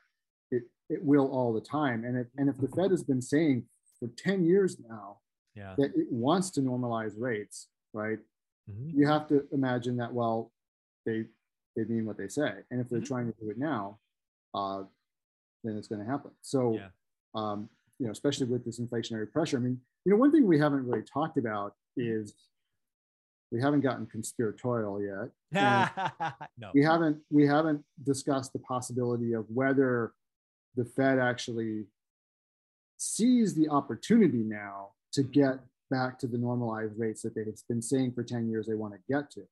it 0.50 0.62
it 0.88 1.04
will 1.04 1.28
all 1.30 1.52
the 1.52 1.60
time. 1.60 2.04
And 2.06 2.16
it, 2.16 2.28
and 2.38 2.48
if 2.48 2.56
the 2.56 2.68
Fed 2.68 2.90
has 2.90 3.04
been 3.04 3.20
saying 3.20 3.66
for 3.98 4.08
10 4.08 4.44
years 4.44 4.76
now 4.88 5.18
yeah. 5.54 5.74
that 5.78 5.94
it 5.96 6.10
wants 6.10 6.50
to 6.52 6.60
normalize 6.60 7.12
rates, 7.18 7.68
right? 7.92 8.18
Mhm. 8.70 8.94
You 8.94 9.06
have 9.06 9.28
to 9.28 9.46
imagine 9.52 9.96
that 9.98 10.12
well, 10.12 10.52
they 11.06 11.26
they 11.76 11.84
mean 11.84 12.06
what 12.06 12.16
they 12.16 12.28
say, 12.28 12.62
and 12.70 12.80
if 12.80 12.88
they're 12.88 13.00
Mhm. 13.00 13.06
trying 13.06 13.32
to 13.32 13.40
do 13.40 13.50
it 13.50 13.58
now, 13.58 13.98
uh, 14.54 14.84
then 15.64 15.76
it's 15.76 15.88
going 15.88 15.98
to 16.00 16.06
happen. 16.06 16.30
So, 16.40 16.74
Yeah. 16.74 16.90
um, 17.34 17.68
you 17.98 18.06
know, 18.06 18.12
especially 18.12 18.46
with 18.46 18.64
this 18.64 18.78
inflationary 18.78 19.28
pressure. 19.30 19.56
I 19.56 19.60
mean, 19.60 19.80
you 20.04 20.12
know, 20.12 20.16
one 20.16 20.30
thing 20.30 20.46
we 20.46 20.56
haven't 20.58 20.86
really 20.86 21.02
talked 21.02 21.36
about 21.36 21.76
is 21.96 22.48
we 23.50 23.60
haven't 23.60 23.80
gotten 23.80 24.06
conspiratorial 24.06 25.02
yet. 25.02 25.30
no. 26.58 26.70
we 26.74 26.82
haven't 26.82 27.24
we 27.30 27.44
haven't 27.46 27.84
discussed 28.04 28.52
the 28.52 28.60
possibility 28.60 29.32
of 29.32 29.50
whether 29.50 30.14
the 30.76 30.84
Fed 30.84 31.18
actually 31.18 31.86
sees 32.96 33.54
the 33.54 33.68
opportunity 33.68 34.42
now 34.44 34.90
to 35.12 35.22
Mm-hmm. 35.22 35.30
get 35.32 35.60
back 35.90 36.18
to 36.18 36.26
the 36.26 36.38
normalized 36.38 36.98
rates 36.98 37.22
that 37.22 37.34
they've 37.34 37.54
been 37.68 37.82
saying 37.82 38.10
for 38.12 38.24
10 38.24 38.48
years 38.48 38.66
they 38.66 38.74
want 38.74 38.94
to 38.94 39.00
get 39.08 39.30
to 39.30 39.42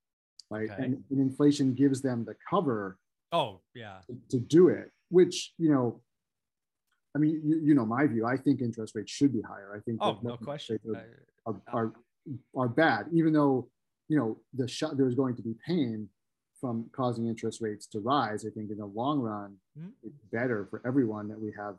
right 0.49 0.69
Okay. 0.69 0.83
and, 0.83 1.03
and 1.09 1.19
inflation 1.21 1.73
gives 1.73 2.01
them 2.01 2.25
the 2.25 2.35
cover 2.49 2.97
Oh 3.31 3.61
yeah. 3.73 3.99
to, 4.07 4.17
to 4.31 4.39
do 4.39 4.67
it 4.69 4.91
which 5.09 5.53
you 5.57 5.69
know 5.71 6.01
i 7.15 7.19
mean 7.19 7.39
you, 7.45 7.59
you 7.63 7.75
know 7.75 7.85
my 7.85 8.05
view 8.07 8.25
i 8.25 8.35
think 8.35 8.61
interest 8.61 8.93
rates 8.95 9.11
should 9.11 9.31
be 9.31 9.41
higher 9.41 9.73
i 9.75 9.79
think 9.81 9.99
Oh 10.01 10.19
no 10.23 10.35
question. 10.37 10.79
Are, 11.45 11.61
are, 11.71 11.93
are, 12.57 12.67
bad 12.67 13.07
even 13.13 13.31
though 13.31 13.69
you 14.09 14.17
know 14.17 14.39
the 14.53 14.67
shot 14.67 14.97
there's 14.97 15.15
going 15.15 15.35
to 15.35 15.41
be 15.43 15.55
pain 15.65 16.09
from 16.59 16.89
causing 16.93 17.27
interest 17.27 17.61
rates 17.61 17.85
to 17.87 17.99
rise 17.99 18.45
i 18.45 18.49
think 18.49 18.71
in 18.71 18.77
the 18.77 18.85
long 18.85 19.19
run 19.19 19.55
Mhm. 19.79 19.91
it's 20.03 20.19
better 20.31 20.65
for 20.69 20.81
everyone 20.85 21.27
that 21.29 21.39
we 21.39 21.51
have 21.55 21.75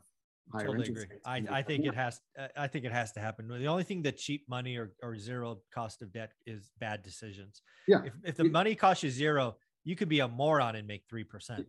totally 0.53 0.87
agree. 0.87 1.05
I, 1.25 1.43
I 1.49 1.61
think 1.61 1.85
it 1.85 1.95
has. 1.95 2.21
uh, 2.37 2.47
I 2.55 2.67
think 2.67 2.85
it 2.85 2.91
has 2.91 3.11
to 3.13 3.19
happen. 3.19 3.47
The 3.47 3.65
only 3.67 3.83
thing 3.83 4.01
that 4.03 4.17
cheap 4.17 4.47
money 4.47 4.77
or, 4.77 4.93
or 5.01 5.17
zero 5.17 5.59
cost 5.73 6.01
of 6.01 6.11
debt 6.13 6.31
is 6.45 6.71
bad 6.79 7.03
decisions. 7.03 7.61
Yeah. 7.87 8.03
If, 8.05 8.13
if 8.23 8.35
the 8.35 8.45
It- 8.45 8.51
money 8.51 8.75
costs 8.75 9.03
you 9.03 9.09
zero, 9.09 9.57
you 9.83 9.95
could 9.95 10.09
be 10.09 10.19
a 10.19 10.27
moron 10.27 10.75
and 10.75 10.87
make 10.87 11.03
three 11.09 11.23
percent. 11.23 11.67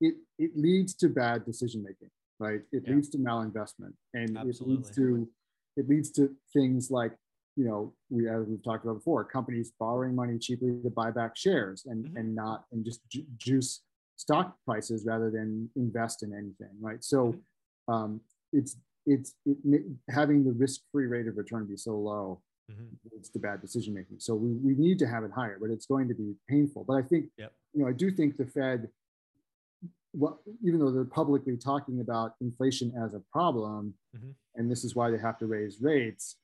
it 0.00 0.14
it 0.38 0.52
leads 0.56 0.94
to 0.94 1.08
bad 1.08 1.44
decision 1.44 1.82
making, 1.82 2.10
right? 2.38 2.60
It 2.72 2.82
Yeah. 2.86 2.94
leads 2.94 3.08
to 3.10 3.18
malinvestment, 3.18 3.94
and 4.14 4.30
it 4.36 4.60
leads 4.60 4.90
to 4.96 5.28
it 5.76 5.88
leads 5.88 6.10
to 6.12 6.34
things 6.52 6.90
like 6.90 7.12
you 7.56 7.64
know 7.66 7.94
we 8.10 8.28
as 8.28 8.46
we've 8.46 8.62
talked 8.64 8.84
about 8.84 8.94
before, 8.94 9.24
companies 9.24 9.72
borrowing 9.78 10.14
money 10.14 10.38
cheaply 10.38 10.80
to 10.82 10.90
buy 10.90 11.10
back 11.10 11.36
shares 11.36 11.84
and 11.86 12.06
Mhm. 12.06 12.18
and 12.18 12.34
not 12.34 12.64
and 12.72 12.84
just 12.84 13.00
ju- 13.08 13.26
juice 13.36 13.82
stock 14.16 14.56
prices 14.64 15.04
rather 15.04 15.30
than 15.30 15.68
invest 15.76 16.22
in 16.22 16.32
anything, 16.32 16.74
right? 16.80 17.02
So 17.04 17.18
Mm-hmm. 17.28 17.40
Um, 17.88 18.20
it's 18.52 18.76
it's 19.06 19.34
it, 19.46 19.82
having 20.08 20.44
the 20.44 20.52
risk 20.52 20.82
free 20.92 21.06
rate 21.06 21.26
of 21.26 21.36
return 21.36 21.66
be 21.66 21.76
so 21.76 21.96
low 21.98 22.40
Mhm. 22.70 22.96
leads 23.10 23.28
to 23.30 23.40
bad 23.40 23.60
decision 23.60 23.92
making. 23.92 24.20
So 24.20 24.36
we, 24.36 24.52
we 24.52 24.74
need 24.76 24.98
to 25.00 25.06
have 25.06 25.24
it 25.24 25.32
higher, 25.32 25.58
but 25.60 25.70
it's 25.70 25.84
going 25.84 26.06
to 26.08 26.14
be 26.14 26.36
painful. 26.48 26.84
But 26.84 26.94
I 26.94 27.02
think, 27.02 27.30
Yep. 27.36 27.52
you 27.74 27.82
know, 27.82 27.88
I 27.88 27.92
do 27.92 28.10
think 28.12 28.36
the 28.36 28.46
Fed, 28.46 28.88
what 30.12 30.38
even 30.62 30.78
though 30.78 30.92
they're 30.92 31.04
publicly 31.04 31.56
talking 31.56 32.00
about 32.00 32.36
inflation 32.40 32.92
as 32.96 33.14
a 33.14 33.20
problem, 33.32 33.94
Mhm. 34.16 34.34
and 34.54 34.70
this 34.70 34.84
is 34.84 34.94
why 34.94 35.10
they 35.10 35.18
have 35.18 35.38
to 35.38 35.46
raise 35.46 35.80
rates, 35.82 36.38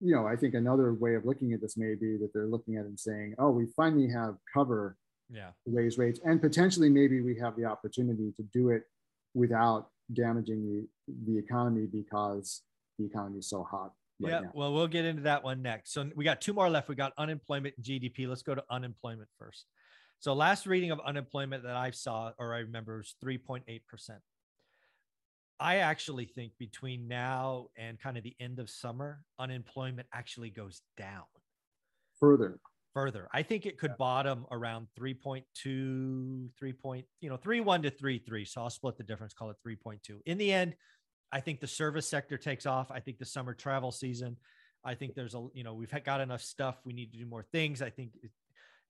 you 0.00 0.14
know, 0.14 0.26
I 0.26 0.34
think 0.36 0.54
another 0.54 0.94
way 0.94 1.14
of 1.14 1.26
looking 1.26 1.52
at 1.52 1.60
this 1.60 1.76
may 1.76 1.94
be 1.94 2.16
that 2.16 2.32
they're 2.32 2.46
looking 2.48 2.76
at 2.76 2.86
it 2.86 2.88
and 2.88 2.98
saying, 2.98 3.34
oh, 3.38 3.50
we 3.50 3.66
finally 3.66 4.08
have 4.08 4.38
cover 4.52 4.96
Yeah. 5.28 5.52
to 5.66 5.70
raise 5.70 5.98
rates, 5.98 6.20
and 6.24 6.40
potentially 6.40 6.88
maybe 6.88 7.20
we 7.20 7.36
have 7.38 7.54
the 7.56 7.64
opportunity 7.66 8.32
to 8.32 8.42
do 8.44 8.70
it 8.70 8.88
without 9.34 9.90
damaging 10.14 10.88
the, 11.06 11.32
the 11.32 11.38
economy 11.38 11.86
because 11.86 12.62
the 12.98 13.06
economy 13.06 13.38
is 13.38 13.48
so 13.48 13.62
hot 13.62 13.92
right 14.20 14.30
yeah. 14.30 14.40
now. 14.40 14.50
Well, 14.54 14.72
we'll 14.72 14.88
get 14.88 15.04
into 15.04 15.22
that 15.22 15.42
one 15.44 15.62
next. 15.62 15.92
So 15.92 16.08
we 16.14 16.24
got 16.24 16.40
two 16.40 16.52
more 16.52 16.68
left. 16.70 16.88
We 16.88 16.94
got 16.94 17.12
unemployment 17.18 17.74
and 17.76 17.84
GDP. 17.84 18.28
Let's 18.28 18.42
go 18.42 18.54
to 18.54 18.64
unemployment 18.70 19.28
first. 19.38 19.66
So 20.20 20.32
last 20.32 20.66
reading 20.66 20.90
of 20.90 21.00
unemployment 21.04 21.64
that 21.64 21.76
I 21.76 21.90
saw 21.90 22.32
or 22.38 22.54
I 22.54 22.60
remember 22.60 22.98
was 22.98 23.14
3.8%. 23.24 23.80
I 25.60 25.76
actually 25.76 26.24
think 26.24 26.52
between 26.58 27.06
now 27.06 27.68
and 27.76 28.00
kind 28.00 28.16
of 28.16 28.24
the 28.24 28.34
end 28.40 28.58
of 28.58 28.68
summer, 28.68 29.20
unemployment 29.38 30.08
actually 30.12 30.50
goes 30.50 30.82
down 30.96 31.24
Further, 32.20 32.58
further. 32.94 33.28
I 33.32 33.42
think 33.42 33.66
it 33.66 33.78
could 33.78 33.96
bottom 33.98 34.46
around 34.50 34.86
3.2, 34.98 36.48
3 36.56 36.72
point, 36.72 37.04
you 37.20 37.28
know, 37.28 37.36
3.1 37.36 37.82
to 37.82 37.90
3.3. 37.90 38.48
So 38.48 38.62
I'll 38.62 38.70
split 38.70 38.96
the 38.96 39.02
difference, 39.02 39.34
call 39.34 39.50
it 39.50 39.56
3.2. 39.66 40.20
In 40.24 40.38
the 40.38 40.52
end, 40.52 40.76
I 41.32 41.40
think 41.40 41.60
the 41.60 41.66
service 41.66 42.08
sector 42.08 42.38
takes 42.38 42.64
off. 42.64 42.90
I 42.90 43.00
think 43.00 43.18
the 43.18 43.26
summer 43.26 43.52
travel 43.52 43.90
season, 43.90 44.36
I 44.84 44.94
think 44.94 45.14
there's 45.14 45.34
a, 45.34 45.48
you 45.52 45.64
know, 45.64 45.74
we've 45.74 45.92
got 46.04 46.20
enough 46.20 46.42
stuff. 46.42 46.76
We 46.84 46.92
need 46.92 47.12
to 47.12 47.18
do 47.18 47.26
more 47.26 47.42
things. 47.42 47.82
I 47.82 47.90
think, 47.90 48.12
it, 48.22 48.30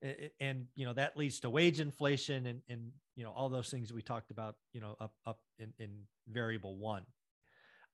it, 0.02 0.34
and, 0.38 0.66
you 0.74 0.84
know, 0.84 0.92
that 0.92 1.16
leads 1.16 1.40
to 1.40 1.50
wage 1.50 1.80
inflation 1.80 2.46
and, 2.46 2.60
and, 2.68 2.90
you 3.16 3.24
know, 3.24 3.32
all 3.32 3.48
those 3.48 3.70
things 3.70 3.92
we 3.92 4.02
talked 4.02 4.30
about, 4.30 4.56
you 4.74 4.80
know, 4.80 4.96
up, 5.00 5.14
up 5.26 5.38
in, 5.58 5.72
in 5.78 5.90
variable 6.28 6.76
one. 6.76 7.04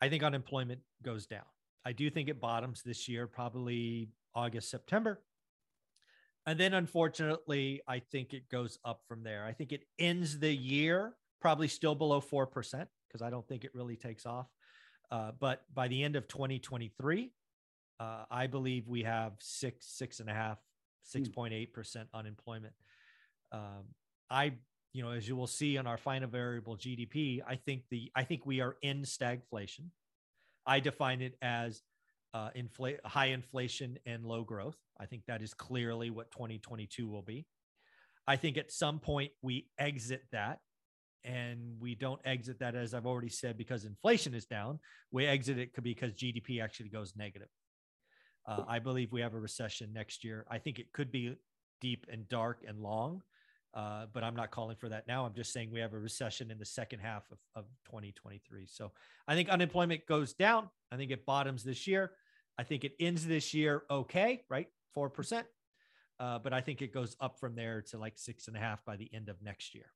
I 0.03 0.09
think 0.09 0.25
unemployment 0.25 0.81
goes 1.03 1.27
down. 1.27 1.45
I 1.85 1.93
do 1.93 2.11
think 2.11 2.29
it 2.29 2.41
bottoms 2.41 2.83
this 2.83 3.09
year, 3.09 3.27
probably 3.27 4.09
August, 4.35 4.71
September. 4.71 5.23
And 6.47 6.59
then 6.59 6.75
unfortunately, 6.75 7.83
I 7.87 7.99
think 7.99 8.33
it 8.33 8.49
goes 8.51 8.79
up 8.85 9.03
from 9.07 9.23
there. 9.23 9.45
I 9.45 9.53
think 9.53 9.73
it 9.73 9.85
ends 9.99 10.39
the 10.39 10.55
year 10.55 11.15
probably 11.41 11.69
still 11.69 11.95
below 11.95 12.21
4% 12.21 12.87
because 13.09 13.23
I 13.23 13.31
don't 13.31 13.47
think 13.47 13.65
it 13.65 13.71
really 13.75 13.97
takes 13.97 14.27
off. 14.27 14.47
Uh, 15.11 15.33
but 15.39 15.63
by 15.75 15.89
the 15.89 16.03
end 16.03 16.17
of 16.17 16.29
2023, 16.29 17.33
uh, 17.99 18.25
I 18.31 18.47
believe 18.47 18.89
we 18.89 19.03
have 19.03 19.33
six, 19.41 19.87
six 19.87 20.21
and 20.21 20.31
a 20.31 20.35
half, 20.35 20.59
6.8% 21.15 22.07
unemployment. 22.15 22.73
Um, 23.53 23.95
I, 24.31 24.53
you 24.93 25.03
know, 25.03 25.11
as 25.11 25.29
you 25.29 25.37
will 25.37 25.47
see 25.47 25.77
on 25.77 25.87
our 25.87 25.99
final 25.99 26.29
variable 26.29 26.77
GDP, 26.77 27.43
I 27.47 27.57
think 27.57 27.83
the, 27.91 28.11
I 28.15 28.25
think 28.25 28.47
we 28.47 28.61
are 28.61 28.77
in 28.83 29.03
stagflation. 29.03 29.89
I 30.67 30.81
define 30.81 31.21
it 31.21 31.37
as 31.43 31.83
uh, 32.35 32.51
inflate 32.55 33.05
high 33.05 33.27
inflation 33.27 33.99
and 34.07 34.25
low 34.25 34.45
growth. 34.45 34.77
I 34.99 35.07
think 35.07 35.23
that 35.27 35.43
is 35.43 35.55
clearly 35.55 36.11
what 36.11 36.31
2022 36.31 37.09
will 37.09 37.23
be. 37.23 37.47
I 38.27 38.37
think 38.37 38.59
at 38.59 38.71
some 38.71 39.01
point 39.01 39.33
we 39.43 39.67
exit 39.79 40.23
that 40.33 40.61
and 41.25 41.77
we 41.81 41.95
don't 41.95 42.21
exit 42.25 42.61
that 42.61 42.75
as 42.75 42.95
I've 42.95 43.07
already 43.07 43.29
said 43.29 43.59
because 43.59 43.85
inflation 43.85 44.35
is 44.35 44.47
down. 44.47 44.79
We 45.11 45.27
exit 45.27 45.59
it 45.59 45.73
could 45.73 45.85
be 45.85 45.95
because 45.95 46.13
GDP 46.13 46.63
actually 46.63 46.91
goes 46.91 47.15
negative. 47.17 47.49
Uh, 48.47 48.65
I 48.67 48.79
believe 48.79 49.13
we 49.13 49.21
have 49.21 49.35
a 49.35 49.41
recession 49.41 49.93
next 49.93 50.25
year. 50.25 50.47
I 50.51 50.59
think 50.59 50.79
it 50.79 50.93
could 50.93 51.13
be 51.13 51.37
deep 51.81 52.07
and 52.11 52.29
dark 52.29 52.63
and 52.67 52.79
long, 52.79 53.23
uh, 53.75 54.07
but 54.13 54.25
I'm 54.25 54.35
not 54.35 54.51
calling 54.51 54.77
for 54.77 54.89
that 54.89 55.07
now. 55.07 55.25
I'm 55.25 55.35
just 55.35 55.53
saying 55.53 55.71
we 55.71 55.81
have 55.81 55.93
a 55.93 55.99
recession 55.99 56.51
in 56.51 56.59
the 56.59 56.65
second 56.65 57.01
half 57.01 57.25
of, 57.31 57.39
of 57.55 57.65
2023. 57.87 58.67
So 58.67 58.93
I 59.29 59.35
think 59.35 59.49
unemployment 59.49 60.07
goes 60.07 60.33
down. 60.33 60.69
I 60.91 60.97
think 60.97 61.11
it 61.11 61.25
bottoms 61.25 61.63
this 61.63 61.87
year. 61.87 62.13
I 62.59 62.65
think 62.65 62.85
it 62.85 62.93
ends 62.99 63.27
this 63.27 63.55
year 63.55 63.85
okay, 63.91 64.43
right? 64.51 64.67
4%. 64.97 65.45
Uh, 66.19 66.39
but 66.39 66.53
I 66.53 66.61
think 66.61 66.83
it 66.83 66.93
goes 66.93 67.17
up 67.21 67.39
from 67.39 67.55
there 67.55 67.83
to 67.91 67.99
like 67.99 68.15
six 68.19 68.49
and 68.49 68.57
a 68.57 68.61
half 68.61 68.85
by 68.85 68.97
the 68.97 69.09
end 69.15 69.29
of 69.29 69.41
next 69.43 69.75
year. 69.75 69.87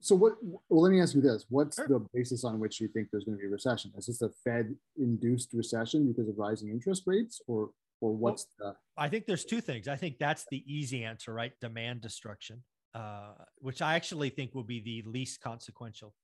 So 0.00 0.14
what? 0.14 0.34
Well, 0.42 0.82
let 0.82 0.90
me 0.90 1.00
ask 1.00 1.14
you 1.14 1.20
this: 1.20 1.46
What's 1.48 1.76
Sure. 1.76 1.88
the 1.88 2.06
basis 2.12 2.44
on 2.44 2.58
which 2.58 2.80
you 2.80 2.88
think 2.88 3.08
there's 3.10 3.24
going 3.24 3.38
to 3.38 3.40
be 3.40 3.46
a 3.46 3.50
recession? 3.50 3.90
Is 3.96 4.06
this 4.06 4.22
a 4.22 4.28
Fed-induced 4.44 5.52
recession 5.54 6.06
because 6.10 6.28
of 6.28 6.36
rising 6.36 6.68
interest 6.68 7.04
rates, 7.06 7.40
or 7.46 7.70
or 8.00 8.12
what's 8.12 8.46
the? 8.58 8.74
I 8.98 9.08
think 9.08 9.26
there's 9.26 9.44
two 9.44 9.60
things. 9.60 9.88
I 9.88 9.96
think 9.96 10.18
that's 10.18 10.46
the 10.50 10.62
easy 10.66 11.04
answer, 11.04 11.32
right? 11.32 11.52
Demand 11.60 12.02
destruction, 12.02 12.62
uh, 12.94 13.32
which 13.58 13.82
I 13.82 13.94
actually 13.94 14.30
think 14.30 14.54
will 14.54 14.64
be 14.64 14.80
the 14.80 15.08
least 15.08 15.40
consequential. 15.40 16.14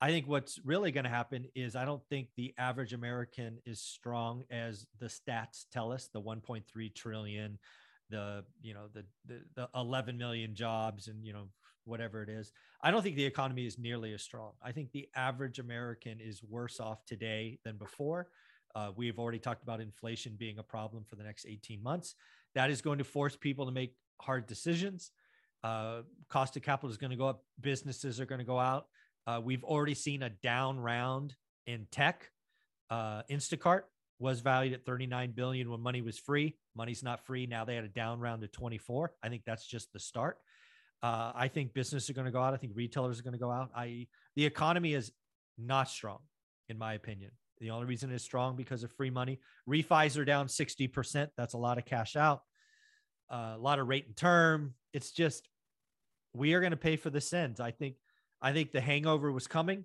I 0.00 0.10
think 0.10 0.26
what's 0.26 0.58
really 0.64 0.92
going 0.92 1.04
to 1.04 1.10
happen 1.10 1.46
is 1.54 1.76
I 1.76 1.84
don't 1.84 2.02
think 2.08 2.28
the 2.36 2.54
average 2.56 2.94
American 2.94 3.58
is 3.66 3.80
strong 3.80 4.44
as 4.50 4.86
the 4.98 5.06
stats 5.06 5.66
tell 5.70 5.92
us. 5.92 6.08
The 6.12 6.22
1.3 6.22 6.94
trillion, 6.94 7.58
the 8.08 8.44
you 8.62 8.72
know 8.74 8.88
the, 8.92 9.04
the 9.26 9.42
the 9.54 9.68
11 9.74 10.16
million 10.16 10.54
jobs, 10.54 11.08
and 11.08 11.24
you 11.24 11.32
know 11.32 11.48
whatever 11.84 12.22
it 12.22 12.30
is. 12.30 12.52
I 12.82 12.90
don't 12.90 13.02
think 13.02 13.16
the 13.16 13.24
economy 13.24 13.66
is 13.66 13.78
nearly 13.78 14.14
as 14.14 14.22
strong. 14.22 14.52
I 14.62 14.72
think 14.72 14.92
the 14.92 15.08
average 15.14 15.58
American 15.58 16.18
is 16.20 16.42
worse 16.42 16.80
off 16.80 17.04
today 17.04 17.58
than 17.64 17.76
before. 17.76 18.28
Uh, 18.74 18.92
we've 18.96 19.18
already 19.18 19.38
talked 19.38 19.62
about 19.62 19.80
inflation 19.80 20.34
being 20.38 20.58
a 20.58 20.62
problem 20.62 21.04
for 21.08 21.16
the 21.16 21.24
next 21.24 21.44
18 21.46 21.82
months. 21.82 22.14
That 22.54 22.70
is 22.70 22.80
going 22.80 22.98
to 22.98 23.04
force 23.04 23.36
people 23.36 23.66
to 23.66 23.72
make 23.72 23.94
hard 24.20 24.46
decisions. 24.46 25.10
Uh, 25.62 26.02
cost 26.28 26.56
of 26.56 26.62
capital 26.62 26.90
is 26.90 26.96
going 26.96 27.10
to 27.10 27.16
go 27.16 27.26
up. 27.26 27.42
Businesses 27.60 28.20
are 28.20 28.26
going 28.26 28.38
to 28.38 28.44
go 28.44 28.58
out. 28.58 28.86
Uh, 29.26 29.40
we've 29.42 29.64
already 29.64 29.94
seen 29.94 30.22
a 30.22 30.30
down 30.30 30.78
round 30.80 31.34
in 31.66 31.86
tech. 31.90 32.30
Uh, 32.88 33.22
Instacart 33.30 33.82
was 34.18 34.40
valued 34.40 34.74
at 34.74 34.84
39 34.84 35.32
billion 35.32 35.70
when 35.70 35.80
money 35.80 36.02
was 36.02 36.18
free. 36.18 36.56
Money's 36.76 37.02
not 37.02 37.24
free 37.24 37.46
now. 37.46 37.64
They 37.64 37.74
had 37.74 37.84
a 37.84 37.88
down 37.88 38.20
round 38.20 38.42
to 38.42 38.48
24. 38.48 39.12
I 39.22 39.28
think 39.28 39.42
that's 39.46 39.66
just 39.66 39.92
the 39.92 39.98
start. 39.98 40.38
Uh, 41.02 41.32
I 41.34 41.48
think 41.48 41.72
businesses 41.72 42.10
are 42.10 42.12
going 42.12 42.26
to 42.26 42.30
go 42.30 42.42
out. 42.42 42.52
I 42.52 42.58
think 42.58 42.74
retailers 42.76 43.18
are 43.18 43.22
going 43.22 43.32
to 43.32 43.38
go 43.38 43.50
out. 43.50 43.70
I 43.74 44.06
the 44.36 44.44
economy 44.44 44.94
is 44.94 45.10
not 45.58 45.88
strong, 45.88 46.18
in 46.68 46.76
my 46.76 46.94
opinion. 46.94 47.30
The 47.60 47.70
only 47.70 47.86
reason 47.86 48.10
it's 48.10 48.24
strong 48.24 48.56
because 48.56 48.82
of 48.82 48.92
free 48.92 49.10
money. 49.10 49.40
Refis 49.68 50.18
are 50.18 50.24
down 50.24 50.46
60%. 50.46 51.28
That's 51.36 51.54
a 51.54 51.58
lot 51.58 51.78
of 51.78 51.84
cash 51.84 52.16
out, 52.16 52.42
uh, 53.30 53.54
a 53.54 53.58
lot 53.58 53.78
of 53.78 53.88
rate 53.88 54.06
and 54.06 54.16
term. 54.16 54.74
It's 54.92 55.12
just 55.12 55.48
we 56.34 56.54
are 56.54 56.60
going 56.60 56.72
to 56.72 56.76
pay 56.76 56.96
for 56.96 57.10
the 57.10 57.20
sins. 57.20 57.60
I 57.60 57.70
think 57.70 57.96
I 58.42 58.52
think 58.52 58.72
the 58.72 58.80
hangover 58.80 59.32
was 59.32 59.46
coming. 59.46 59.84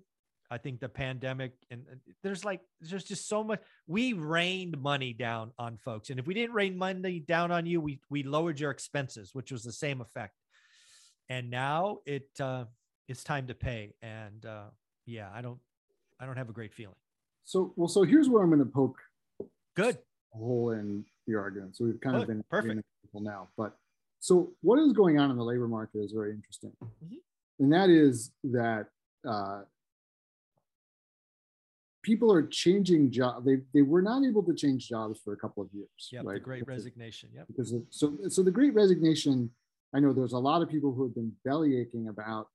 I 0.50 0.58
think 0.58 0.78
the 0.78 0.88
pandemic 0.88 1.52
and 1.70 1.84
there's 2.22 2.44
like 2.44 2.60
there's 2.80 3.04
just 3.04 3.28
so 3.28 3.42
much. 3.42 3.60
We 3.86 4.12
rained 4.12 4.80
money 4.80 5.12
down 5.12 5.52
on 5.58 5.76
folks, 5.78 6.10
and 6.10 6.20
if 6.20 6.26
we 6.26 6.34
didn't 6.34 6.54
rain 6.54 6.76
money 6.76 7.20
down 7.20 7.50
on 7.50 7.66
you, 7.66 7.80
we 7.80 8.00
we 8.10 8.22
lowered 8.22 8.60
your 8.60 8.70
expenses, 8.70 9.30
which 9.32 9.50
was 9.50 9.62
the 9.62 9.72
same 9.72 10.00
effect. 10.00 10.34
And 11.28 11.50
now 11.50 11.98
it 12.06 12.28
uh, 12.38 12.66
it's 13.08 13.24
time 13.24 13.48
to 13.48 13.54
pay, 13.54 13.94
and 14.02 14.44
uh, 14.46 14.66
yeah, 15.04 15.28
I 15.34 15.42
don't 15.42 15.58
I 16.20 16.26
don't 16.26 16.36
have 16.36 16.48
a 16.48 16.52
great 16.52 16.72
feeling. 16.72 16.94
So 17.44 17.72
well, 17.76 17.88
so 17.88 18.04
here's 18.04 18.28
where 18.28 18.42
I'm 18.42 18.50
going 18.50 18.60
to 18.60 18.66
poke 18.66 18.98
good 19.74 19.98
a 20.34 20.38
hole 20.38 20.70
in 20.70 21.04
the 21.26 21.36
argument. 21.36 21.76
So 21.76 21.84
we've 21.84 22.00
kind 22.00 22.16
of 22.16 22.26
been 22.26 22.44
Perfect. 22.50 22.82
People 23.06 23.20
now, 23.20 23.48
but 23.56 23.76
so 24.20 24.52
what 24.62 24.78
is 24.78 24.92
going 24.92 25.18
on 25.18 25.30
in 25.30 25.36
the 25.36 25.44
labor 25.44 25.68
market 25.68 25.98
is 25.98 26.12
very 26.12 26.32
interesting, 26.32 26.72
Mhm. 26.82 27.18
and 27.60 27.72
that 27.72 27.88
is 27.90 28.32
that 28.44 28.88
uh, 29.24 29.62
people 32.02 32.32
are 32.32 32.42
changing 32.46 33.10
job. 33.10 33.44
They 33.44 33.56
they 33.74 33.82
were 33.82 34.02
not 34.02 34.24
able 34.24 34.42
to 34.44 34.54
change 34.54 34.88
jobs 34.88 35.20
for 35.20 35.32
a 35.32 35.36
couple 35.36 35.62
of 35.62 35.72
years. 35.72 36.08
Yeah, 36.12 36.20
right? 36.24 36.34
the 36.34 36.40
great 36.40 36.60
Because 36.66 36.78
resignation. 36.84 37.30
Yep. 37.34 37.46
because 37.48 37.72
of, 37.72 37.82
so 37.90 38.16
so 38.28 38.42
the 38.42 38.50
great 38.50 38.74
resignation 38.74 39.50
i 39.94 40.00
know 40.00 40.12
there's 40.12 40.32
a 40.32 40.38
lot 40.38 40.62
of 40.62 40.68
people 40.68 40.92
who 40.92 41.02
have 41.04 41.14
been 41.14 41.32
belly 41.44 41.76
aching 41.80 42.08
about 42.08 42.48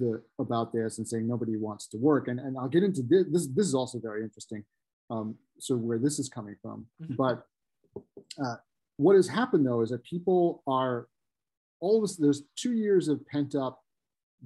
the 0.00 0.22
about 0.38 0.72
this 0.72 0.96
and 0.98 1.06
saying 1.06 1.26
nobody 1.26 1.56
wants 1.56 1.86
to 1.86 1.98
work 1.98 2.28
and, 2.28 2.40
and 2.40 2.56
i'll 2.58 2.68
get 2.76 2.82
into 2.82 3.02
this 3.02 3.24
this, 3.34 3.46
this 3.48 3.66
is 3.66 3.74
also 3.74 3.98
very 3.98 4.22
interesting 4.22 4.64
um, 5.10 5.36
so 5.58 5.76
where 5.76 5.98
this 5.98 6.18
is 6.18 6.28
coming 6.30 6.56
from 6.62 6.86
Mhm. 7.02 7.16
but 7.16 7.36
uh, 8.42 8.56
what 8.96 9.16
has 9.16 9.28
happened 9.28 9.66
though 9.66 9.80
is 9.80 9.90
that 9.90 10.02
people 10.04 10.62
are 10.66 11.08
all 11.80 11.98
of 11.98 12.04
us 12.04 12.16
there's 12.16 12.42
two 12.56 12.72
years 12.72 13.08
of 13.08 13.24
pent 13.26 13.54
up 13.54 13.82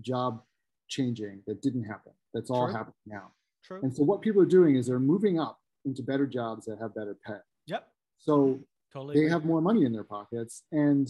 job 0.00 0.42
changing 0.88 1.40
that 1.46 1.62
didn't 1.62 1.84
happen 1.84 2.12
that's 2.34 2.50
all 2.50 2.66
True. 2.66 2.74
happening 2.76 2.94
now 3.06 3.32
True. 3.64 3.80
and 3.82 3.94
so 3.94 4.02
what 4.04 4.22
people 4.22 4.40
are 4.42 4.46
doing 4.46 4.76
is 4.76 4.86
they're 4.86 4.98
moving 5.00 5.38
up 5.40 5.58
into 5.84 6.02
better 6.02 6.26
jobs 6.26 6.66
that 6.66 6.78
have 6.80 6.94
better 6.94 7.16
pay 7.26 7.38
Yep. 7.66 7.88
so 8.18 8.60
Totally. 8.92 9.20
they 9.24 9.28
have 9.30 9.44
more 9.44 9.60
money 9.60 9.84
in 9.84 9.92
their 9.92 10.04
pockets 10.04 10.62
and 10.72 11.08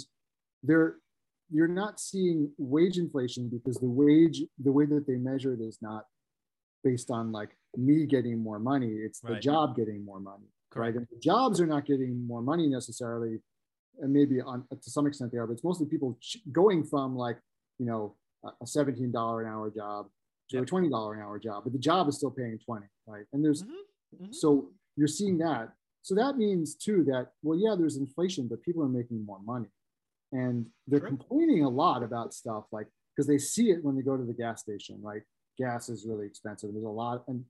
they're 0.62 0.96
you're 1.50 1.68
not 1.68 2.00
seeing 2.00 2.50
wage 2.58 2.98
inflation 2.98 3.48
because 3.48 3.76
the 3.78 3.86
wage 3.88 4.42
the 4.58 4.72
way 4.72 4.84
that 4.86 5.06
they 5.06 5.14
measure 5.16 5.52
it 5.54 5.60
is 5.60 5.78
not 5.80 6.06
based 6.82 7.10
on 7.10 7.30
like 7.30 7.50
me 7.76 8.06
getting 8.06 8.38
more 8.38 8.58
money 8.58 8.88
it's 8.88 9.20
the 9.20 9.36
job 9.36 9.76
getting 9.76 10.04
more 10.04 10.18
money 10.20 10.46
Correct. 10.76 10.94
right 10.96 10.96
and 10.98 11.06
the 11.10 11.20
jobs 11.20 11.60
are 11.60 11.66
not 11.74 11.84
getting 11.86 12.26
more 12.26 12.42
money 12.42 12.66
necessarily 12.68 13.34
and 14.00 14.12
maybe 14.12 14.40
on 14.40 14.58
to 14.84 14.90
some 14.96 15.06
extent 15.06 15.32
they 15.32 15.38
are 15.38 15.46
but 15.46 15.54
it's 15.54 15.64
mostly 15.64 15.86
people 15.86 16.16
ch- 16.20 16.38
going 16.52 16.84
from 16.84 17.16
like 17.16 17.38
you 17.78 17.86
know 17.86 18.14
a 18.44 18.48
a 18.62 18.66
$17 18.66 19.40
an 19.42 19.46
hour 19.52 19.70
job 19.70 20.08
to 20.50 20.58
a 20.58 20.64
$20 20.64 21.16
an 21.16 21.22
hour 21.24 21.38
job 21.38 21.64
but 21.64 21.72
the 21.72 21.78
job 21.90 22.08
is 22.08 22.14
still 22.16 22.30
paying 22.30 22.58
20 22.58 22.86
right 23.06 23.26
and 23.32 23.44
there's 23.44 23.62
Mhm. 23.62 23.82
Mhm. 24.20 24.34
so 24.34 24.70
you're 24.98 25.08
seeing 25.20 25.36
that. 25.38 25.66
So 26.02 26.14
that 26.14 26.36
means 26.38 26.66
too 26.86 26.98
that 27.10 27.24
well, 27.42 27.58
yeah, 27.58 27.74
there's 27.78 27.96
inflation, 27.96 28.46
but 28.48 28.62
people 28.62 28.82
are 28.84 28.88
making 29.00 29.18
more 29.30 29.40
money, 29.40 29.70
and 30.32 30.56
they're 30.86 31.00
complaining 31.14 31.64
a 31.64 31.68
lot 31.68 32.02
about 32.08 32.32
stuff 32.32 32.64
like 32.76 32.86
because 33.10 33.26
they 33.26 33.38
see 33.38 33.70
it 33.74 33.82
when 33.84 33.94
they 33.96 34.02
go 34.02 34.16
to 34.16 34.24
the 34.24 34.32
gas 34.44 34.60
station. 34.66 35.02
Right, 35.02 35.22
gas 35.58 35.88
is 35.88 36.06
really 36.06 36.26
expensive. 36.26 36.72
There's 36.72 36.84
a 36.84 36.88
lot, 37.04 37.24
and 37.28 37.44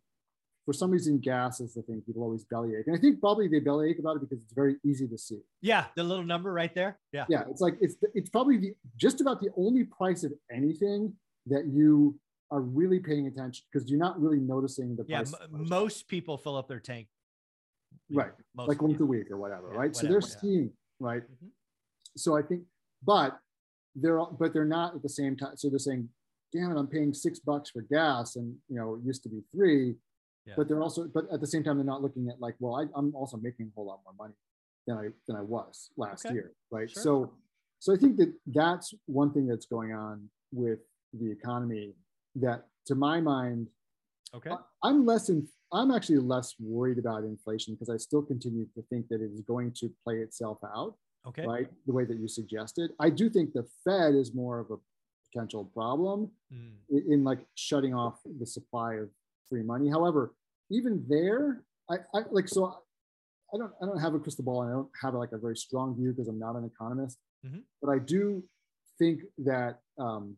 for 0.67 0.73
some 0.73 0.91
reason, 0.91 1.19
gas 1.19 1.61
is 1.61 1.75
the 1.75 1.83
thing 1.83 2.03
people 2.05 2.23
always 2.25 2.45
bellyache, 2.45 2.89
and 2.89 2.97
I 2.97 2.99
think 3.01 3.21
probably 3.21 3.47
they 3.47 3.61
bellyache 3.61 4.01
about 4.01 4.17
it 4.17 4.21
because 4.21 4.43
it's 4.43 4.53
very 4.53 4.77
easy 4.85 5.07
to 5.07 5.17
see. 5.17 5.39
Yeah, 5.63 5.87
the 5.95 6.03
little 6.03 6.25
number 6.25 6.53
right 6.53 6.75
there. 6.75 6.99
Yeah. 7.13 7.25
Yeah, 7.29 7.45
it's 7.49 7.61
like 7.61 7.75
it's 7.81 7.95
it's 8.15 8.29
probably 8.29 8.57
the, 8.59 8.75
just 8.97 9.21
about 9.21 9.41
the 9.41 9.51
only 9.57 9.85
price 9.85 10.25
of 10.25 10.33
anything 10.53 11.15
that 11.47 11.67
you 11.69 12.19
are 12.51 12.61
really 12.61 12.99
paying 12.99 13.29
attention 13.29 13.65
because 13.73 13.89
you're 13.89 14.01
not 14.01 14.21
really 14.21 14.41
noticing 14.41 14.97
the 14.97 15.05
Yeah. 15.09 15.19
price. 15.23 15.35
m- 15.41 15.69
most 15.69 16.09
people 16.09 16.37
fill 16.37 16.57
up 16.57 16.67
their 16.69 16.81
tank. 16.81 17.07
Right. 18.11 18.33
Most, 18.57 18.69
like 18.69 18.83
once 18.83 18.97
yeah. 18.99 19.05
a 19.05 19.07
week 19.07 19.31
or 19.31 19.37
whatever, 19.37 19.71
Yeah, 19.73 19.79
right? 19.79 19.97
so 19.97 20.07
they're 20.09 20.21
yeah. 20.21 20.41
seeing, 20.41 20.73
right? 20.99 21.23
Mhm. 21.23 21.51
So 22.17 22.37
I 22.37 22.43
think, 22.43 22.65
but 23.05 23.39
they're 23.95 24.21
but 24.25 24.53
they're 24.53 24.65
not 24.65 24.97
at 24.97 25.03
the 25.03 25.09
same 25.09 25.37
time. 25.37 25.57
So 25.57 25.71
they're 25.71 25.79
saying, 25.79 26.09
"Damn 26.53 26.73
it, 26.73 26.77
I'm 26.79 26.89
paying 26.89 27.15
six 27.15 27.39
bucks 27.39 27.71
for 27.71 27.83
gas, 27.83 28.35
and 28.35 28.57
you 28.69 28.77
know 28.77 28.97
it 28.97 29.03
used 29.05 29.23
to 29.23 29.29
be 29.29 29.43
three. 29.55 29.95
Yeah. 30.47 30.55
But 30.57 30.69
they're 30.69 30.83
also, 30.83 31.09
but 31.13 31.25
at 31.33 31.41
the 31.41 31.47
same 31.47 31.65
time, 31.65 31.77
they're 31.77 31.85
not 31.85 32.03
looking 32.03 32.29
at 32.29 32.41
like, 32.41 32.55
well, 32.61 32.77
I, 32.77 32.85
I'm 32.99 33.15
also 33.15 33.37
making 33.37 33.67
a 33.67 33.71
whole 33.75 33.87
lot 33.87 34.01
more 34.05 34.15
money 34.19 34.35
than 34.87 34.97
I 34.97 35.09
than 35.27 35.37
I 35.37 35.43
was 35.43 35.91
last 35.97 36.25
Okay. 36.25 36.35
year, 36.35 36.53
right? 36.71 36.89
Sure. 36.89 37.03
So, 37.03 37.33
so 37.81 37.93
I 37.93 37.97
think 37.97 38.17
that 38.19 38.33
that's 38.47 38.95
one 39.07 39.33
thing 39.33 39.47
that's 39.47 39.67
going 39.67 39.93
on 39.93 40.29
with 40.53 40.79
the 41.13 41.31
economy 41.31 41.95
that, 42.37 42.67
to 42.87 42.95
my 42.95 43.21
mind, 43.21 43.69
Okay. 44.35 44.51
I- 44.51 44.59
I'm 44.89 45.05
less 45.05 45.29
in, 45.31 45.49
I'm 45.73 45.91
actually 45.91 46.19
less 46.19 46.55
worried 46.61 46.99
about 46.99 47.25
inflation 47.25 47.75
because 47.75 47.89
I 47.91 47.97
still 47.97 48.23
continue 48.23 48.67
to 48.75 48.83
think 48.83 49.09
that 49.09 49.21
it 49.21 49.31
is 49.33 49.41
going 49.41 49.73
to 49.81 49.91
play 50.05 50.19
itself 50.19 50.59
out, 50.65 50.95
Okay. 51.27 51.45
right? 51.47 51.69
The 51.87 51.93
way 51.93 52.05
that 52.05 52.19
you 52.19 52.29
suggested. 52.29 52.91
I 53.01 53.11
do 53.11 53.29
think 53.31 53.53
the 53.53 53.67
Fed 53.85 54.15
is 54.15 54.33
more 54.35 54.61
of 54.61 54.71
a 54.71 54.77
potential 55.33 55.65
problem 55.65 56.31
Mm, 56.53 56.75
in, 56.91 57.13
in 57.15 57.25
like 57.25 57.41
shutting 57.57 57.95
off 57.95 58.21
the 58.39 58.47
supply 58.47 58.95
of 58.95 59.09
free 59.49 59.63
money. 59.63 59.89
However, 59.89 60.35
even 60.71 61.05
there, 61.09 61.63
I, 61.91 61.97
I 62.15 62.23
like 62.31 62.49
so 62.49 62.67
I 63.55 63.59
don't 63.59 63.73
I 63.83 63.87
don't 63.87 63.99
have 64.01 64.15
a 64.15 64.19
crystal 64.19 64.45
ball 64.45 64.63
and 64.63 64.71
I 64.71 64.75
don't 64.75 64.91
have 65.03 65.15
like 65.15 65.33
a 65.33 65.39
very 65.39 65.57
strong 65.57 65.97
view 65.97 66.11
because 66.13 66.29
I'm 66.29 66.39
not 66.39 66.57
an 66.57 66.65
economist. 66.65 67.19
Mhm. 67.47 67.63
But 67.81 67.91
I 67.91 67.99
do 67.99 68.43
think 68.99 69.21
that 69.39 69.81
um, 69.99 70.37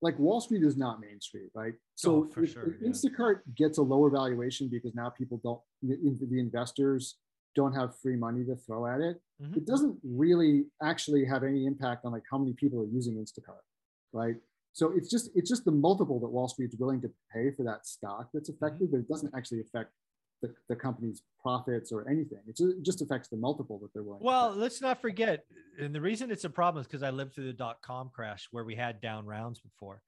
like 0.00 0.18
Wall 0.18 0.40
Street 0.40 0.62
is 0.62 0.76
not 0.76 1.00
Main 1.00 1.20
Street, 1.20 1.50
right? 1.54 1.74
So 1.94 2.24
Oh, 2.24 2.30
for 2.32 2.42
if- 2.44 2.52
sure, 2.52 2.64
if 2.64 2.80
yeah. 2.80 2.88
Instacart 2.88 3.40
gets 3.56 3.78
a 3.78 3.82
lower 3.82 4.10
valuation 4.10 4.68
because 4.68 4.94
now 4.94 5.10
people 5.10 5.40
don't 5.42 5.60
the, 5.82 5.96
the 6.30 6.38
investors 6.40 7.18
don't 7.54 7.72
have 7.74 7.98
free 7.98 8.16
money 8.16 8.44
to 8.44 8.56
throw 8.56 8.86
at 8.86 9.00
it. 9.00 9.20
Mhm. 9.42 9.56
It 9.58 9.66
doesn't 9.66 9.98
really 10.04 10.66
actually 10.82 11.24
have 11.24 11.42
any 11.44 11.66
impact 11.66 12.04
on 12.04 12.12
like 12.12 12.22
how 12.30 12.38
many 12.38 12.52
people 12.54 12.80
are 12.80 12.86
using 12.86 13.14
Instacart, 13.16 13.64
right? 14.12 14.36
So 14.72 14.92
it's 14.96 15.10
just 15.10 15.30
it's 15.34 15.50
just 15.50 15.64
the 15.64 15.70
multiple 15.70 16.18
that 16.20 16.28
Wall 16.28 16.48
Street's 16.48 16.76
willing 16.76 17.00
to 17.02 17.10
pay 17.32 17.50
for 17.50 17.62
that 17.64 17.86
stock 17.86 18.30
that's 18.32 18.50
Mm-hmm. 18.50 18.64
affected, 18.64 18.90
but 18.90 18.98
it 18.98 19.08
doesn't 19.08 19.34
actually 19.36 19.60
affect 19.60 19.92
the, 20.40 20.52
the 20.68 20.74
company's 20.74 21.22
profits 21.40 21.92
or 21.92 22.08
anything. 22.08 22.40
It 22.48 22.58
just 22.82 23.02
affects 23.02 23.28
the 23.28 23.36
multiple 23.36 23.78
that 23.80 23.92
they're 23.92 24.02
willing. 24.02 24.20
to 24.20 24.24
Well, 24.24 24.54
let's 24.56 24.80
not 24.80 25.00
forget, 25.00 25.44
and 25.78 25.94
the 25.94 26.00
reason 26.00 26.30
it's 26.30 26.44
a 26.44 26.50
problem 26.50 26.80
is 26.80 26.86
because 26.86 27.02
I 27.02 27.10
lived 27.10 27.34
through 27.34 27.46
the 27.46 27.52
dot 27.52 27.82
com 27.82 28.10
crash 28.14 28.48
where 28.50 28.64
we 28.64 28.74
had 28.74 29.00
down 29.00 29.26
rounds 29.26 29.60
before. 29.60 30.02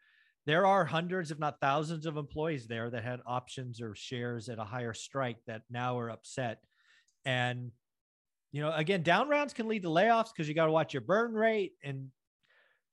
There 0.47 0.67
are 0.67 0.85
hundreds, 0.85 1.31
if 1.31 1.39
not 1.39 1.61
thousands, 1.61 2.05
of 2.05 2.17
employees 2.17 2.67
there 2.67 2.91
that 2.91 3.05
had 3.05 3.21
options 3.27 3.81
or 3.81 3.95
shares 3.95 4.49
at 4.49 4.59
a 4.59 4.65
higher 4.65 4.93
strike 4.93 5.39
that 5.47 5.63
now 5.71 5.99
are 5.99 6.11
upset. 6.11 6.59
And, 7.25 7.71
you 8.53 8.61
know, 8.61 8.71
again, 8.75 9.03
down 9.03 9.29
rounds 9.29 9.55
can 9.55 9.69
lead 9.69 9.83
to 9.83 9.89
layoffs 9.89 10.29
because 10.35 10.49
you 10.49 10.55
got 10.55 10.67
to 10.67 10.73
watch 10.73 10.93
your 10.93 11.01
burn 11.01 11.33
rate. 11.33 11.73
And, 11.83 12.09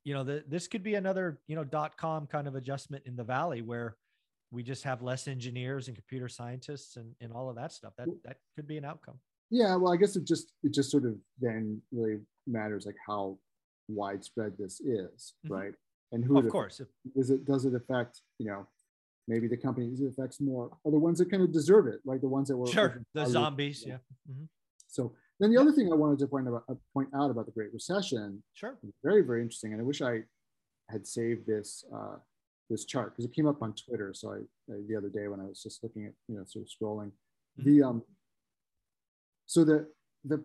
you 0.03 0.13
know, 0.13 0.23
the, 0.23 0.43
this 0.47 0.67
could 0.67 0.83
be 0.83 0.95
another, 0.95 1.39
you 1.47 1.55
know, 1.55 1.63
dot 1.63 1.97
com 1.97 2.27
kind 2.27 2.47
of 2.47 2.55
adjustment 2.55 3.03
in 3.05 3.15
the 3.15 3.23
valley 3.23 3.61
where 3.61 3.97
we 4.51 4.63
just 4.63 4.83
have 4.83 5.01
less 5.01 5.27
engineers 5.27 5.87
and 5.87 5.95
computer 5.95 6.27
scientists 6.27 6.95
and, 6.97 7.13
and 7.21 7.31
all 7.31 7.49
of 7.49 7.55
that 7.55 7.71
stuff. 7.71 7.93
That 7.97 8.07
that 8.25 8.37
could 8.55 8.67
be 8.67 8.77
an 8.77 8.85
outcome. 8.85 9.19
yeah, 9.49 9.75
well, 9.75 9.93
I 9.93 9.97
guess 9.97 10.15
it 10.15 10.25
just 10.25 10.53
it 10.63 10.73
just 10.73 10.91
sort 10.91 11.05
of 11.05 11.15
then 11.39 11.81
really 11.91 12.19
matters 12.47 12.85
like 12.85 12.95
how 13.05 13.37
widespread 13.87 14.53
this 14.57 14.79
is, 14.81 15.33
Mhm. 15.45 15.49
right? 15.51 15.73
And 16.11 16.25
who 16.25 16.37
Of 16.39 16.45
it 16.45 16.49
course. 16.49 16.79
If, 16.81 16.87
does 17.15 17.29
it 17.29 17.45
does 17.45 17.65
it 17.65 17.73
affect 17.75 18.21
you 18.39 18.47
know 18.47 18.67
maybe 19.27 19.47
the 19.47 19.55
companies 19.57 20.01
it 20.01 20.07
affects 20.07 20.41
more 20.41 20.71
are 20.83 20.91
the 20.91 20.99
ones 20.99 21.19
that 21.19 21.29
kind 21.29 21.43
of 21.43 21.51
deserve 21.53 21.87
it 21.87 21.99
like 22.05 22.21
the 22.21 22.27
ones 22.27 22.47
that 22.49 22.57
were 22.57 22.67
sure. 22.67 23.01
The 23.13 23.25
zombies. 23.27 23.85
Yeah. 23.85 23.97
Mhm. 24.29 24.47
so 24.87 25.13
then 25.41 25.51
the 25.51 25.59
other 25.59 25.71
thing 25.73 25.91
i 25.91 25.95
wanted 25.95 26.17
to 26.19 26.27
point 26.27 26.47
out 26.47 26.63
uh, 26.69 26.73
point 26.93 27.09
out 27.19 27.29
about 27.31 27.45
the 27.45 27.51
great 27.51 27.73
recession 27.73 28.41
Sure. 28.53 28.77
very 29.03 29.21
very 29.29 29.41
interesting 29.41 29.73
and 29.73 29.81
i 29.81 29.83
wish 29.83 30.01
i 30.01 30.21
had 30.89 31.05
saved 31.05 31.45
this 31.47 31.83
uh, 31.93 32.15
this 32.69 32.85
chart 32.85 33.11
because 33.11 33.25
it 33.25 33.33
came 33.33 33.47
up 33.47 33.61
on 33.61 33.73
twitter 33.73 34.13
so 34.13 34.25
i 34.31 34.39
uh, 34.71 34.77
the 34.87 34.95
other 34.95 35.09
day 35.09 35.27
when 35.27 35.39
i 35.39 35.45
was 35.45 35.61
just 35.61 35.83
looking 35.83 36.05
at 36.05 36.13
you 36.29 36.35
know 36.37 36.43
sort 36.45 36.65
of 36.65 36.69
scrolling 36.75 37.11
Mhm. 37.59 37.65
the 37.65 37.83
um 37.83 38.01
so 39.45 39.65
the 39.65 39.87
the 40.31 40.41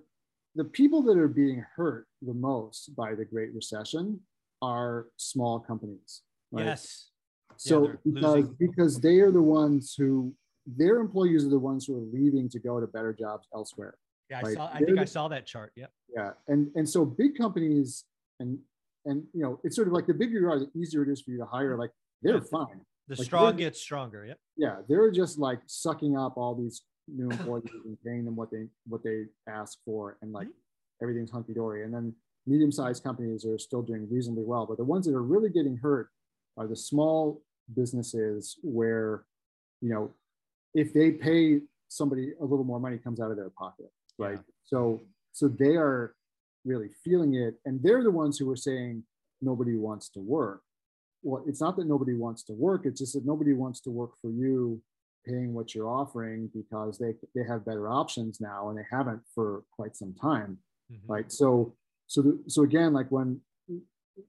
the 0.57 0.65
people 0.65 1.03
that 1.03 1.17
are 1.19 1.29
being 1.29 1.65
hurt 1.77 2.07
the 2.23 2.33
most 2.35 2.97
by 2.97 3.15
the 3.15 3.25
Great 3.27 3.53
Recession 3.55 4.21
are 4.63 5.07
small 5.19 5.61
companies. 5.61 6.23
Right? 6.51 6.65
Yes. 6.65 7.11
So 7.59 7.89
yeah, 7.89 7.93
because 8.05 8.35
losing. 8.37 8.57
because 8.59 8.99
they 9.01 9.21
are 9.21 9.31
the 9.31 9.43
ones 9.43 9.95
who 9.99 10.35
their 10.67 10.97
employees 10.99 11.45
are 11.45 11.51
the 11.51 11.59
ones 11.59 11.85
who 11.87 11.95
are 11.99 12.07
leaving 12.19 12.49
to 12.49 12.59
go 12.59 12.81
to 12.81 12.87
better 12.87 13.13
jobs 13.13 13.47
elsewhere. 13.55 13.95
Yeah, 14.31 14.41
I 14.45 14.55
saw. 14.55 14.71
I 14.73 14.79
think 14.79 14.97
the, 14.97 15.03
I 15.03 15.05
saw 15.05 15.29
that 15.29 15.47
chart. 15.47 15.73
Yeah. 15.77 15.87
Yeah, 16.15 16.31
and 16.49 16.71
and 16.75 16.89
so 16.89 17.05
big 17.05 17.37
companies 17.37 18.05
and 18.41 18.59
and 19.05 19.25
you 19.33 19.43
know 19.43 19.61
it's 19.65 19.77
sort 19.77 19.89
of 19.89 19.95
like 19.95 20.07
the 20.07 20.15
bigger 20.15 20.39
you 20.39 20.49
are, 20.49 20.59
the 20.59 20.71
easier 20.75 21.03
it 21.03 21.09
is 21.09 21.21
for 21.21 21.31
you 21.31 21.39
to 21.39 21.47
hire. 21.47 21.77
Like 21.77 21.91
they're 22.23 22.41
fine. 22.41 22.81
The 23.09 23.17
like 23.17 23.27
strong 23.27 23.57
gets 23.57 23.81
stronger. 23.81 24.25
Yep. 24.25 24.39
Yeah, 24.57 24.77
they're 24.89 25.11
just 25.11 25.39
like 25.39 25.61
sucking 25.67 26.17
up 26.17 26.37
all 26.37 26.55
these 26.55 26.83
new 27.09 27.31
employees 27.31 27.71
and 27.85 27.97
paying 28.05 28.25
them 28.25 28.35
what 28.35 28.51
they 28.51 28.67
what 28.87 29.03
they 29.05 29.25
ask 29.49 29.79
for, 29.85 30.17
and 30.23 30.33
like 30.33 30.49
mm-hmm. 30.49 31.03
everything's 31.05 31.31
hunky 31.31 31.55
dory. 31.55 31.85
And 31.85 31.95
then 31.95 32.15
medium-sized 32.47 33.03
companies 33.03 33.45
are 33.45 33.59
still 33.59 33.83
doing 33.83 34.09
reasonably 34.11 34.45
well, 34.45 34.67
but 34.67 34.77
the 34.77 34.85
ones 34.85 35.07
that 35.07 35.15
are 35.15 35.23
really 35.23 35.51
getting 35.51 35.77
hurt 35.77 36.09
are 36.57 36.67
the 36.67 36.77
small 36.77 37.43
businesses 37.75 38.57
where, 38.63 39.25
you 39.81 39.89
know, 39.89 40.13
if 40.73 40.95
they 40.95 41.11
pay 41.11 41.61
somebody 41.89 42.33
a 42.41 42.45
little 42.45 42.65
more 42.65 42.79
money 42.79 42.99
comes 42.99 43.21
out 43.21 43.31
of 43.31 43.37
their 43.37 43.51
pocket, 43.51 43.91
right? 44.19 44.39
Yeah. 44.39 44.53
So 44.65 45.01
so 45.33 45.49
they 45.49 45.77
are 45.77 46.15
really 46.65 46.91
feeling 47.05 47.35
it, 47.35 47.55
and 47.65 47.83
they're 47.83 48.03
the 48.03 48.11
ones 48.11 48.39
who 48.39 48.51
are 48.51 48.57
saying 48.57 49.05
nobody 49.41 49.77
wants 49.77 50.09
to 50.11 50.21
work. 50.21 50.63
Well, 51.23 51.45
it's 51.47 51.61
not 51.61 51.77
that 51.77 51.87
nobody 51.87 52.15
wants 52.15 52.43
to 52.45 52.53
work; 52.53 52.83
it's 52.85 53.01
just 53.01 53.15
that 53.15 53.27
nobody 53.27 53.53
wants 53.53 53.81
to 53.83 53.91
work 53.91 54.13
for 54.21 54.31
you, 54.31 54.81
paying 55.27 55.55
what 55.55 55.75
you're 55.75 55.89
offering 55.89 56.51
because 56.55 56.99
they 56.99 57.15
they 57.35 57.47
have 57.47 57.65
better 57.65 57.89
options 57.89 58.41
now, 58.41 58.69
and 58.69 58.79
they 58.79 58.87
haven't 58.91 59.23
for 59.35 59.65
quite 59.73 59.97
some 59.97 60.15
time, 60.15 60.59
mm-hmm. 60.93 61.13
right? 61.13 61.31
So 61.31 61.75
so 62.07 62.23
the, 62.23 62.43
so 62.47 62.63
again, 62.63 62.93
like 62.93 63.11
when 63.11 63.41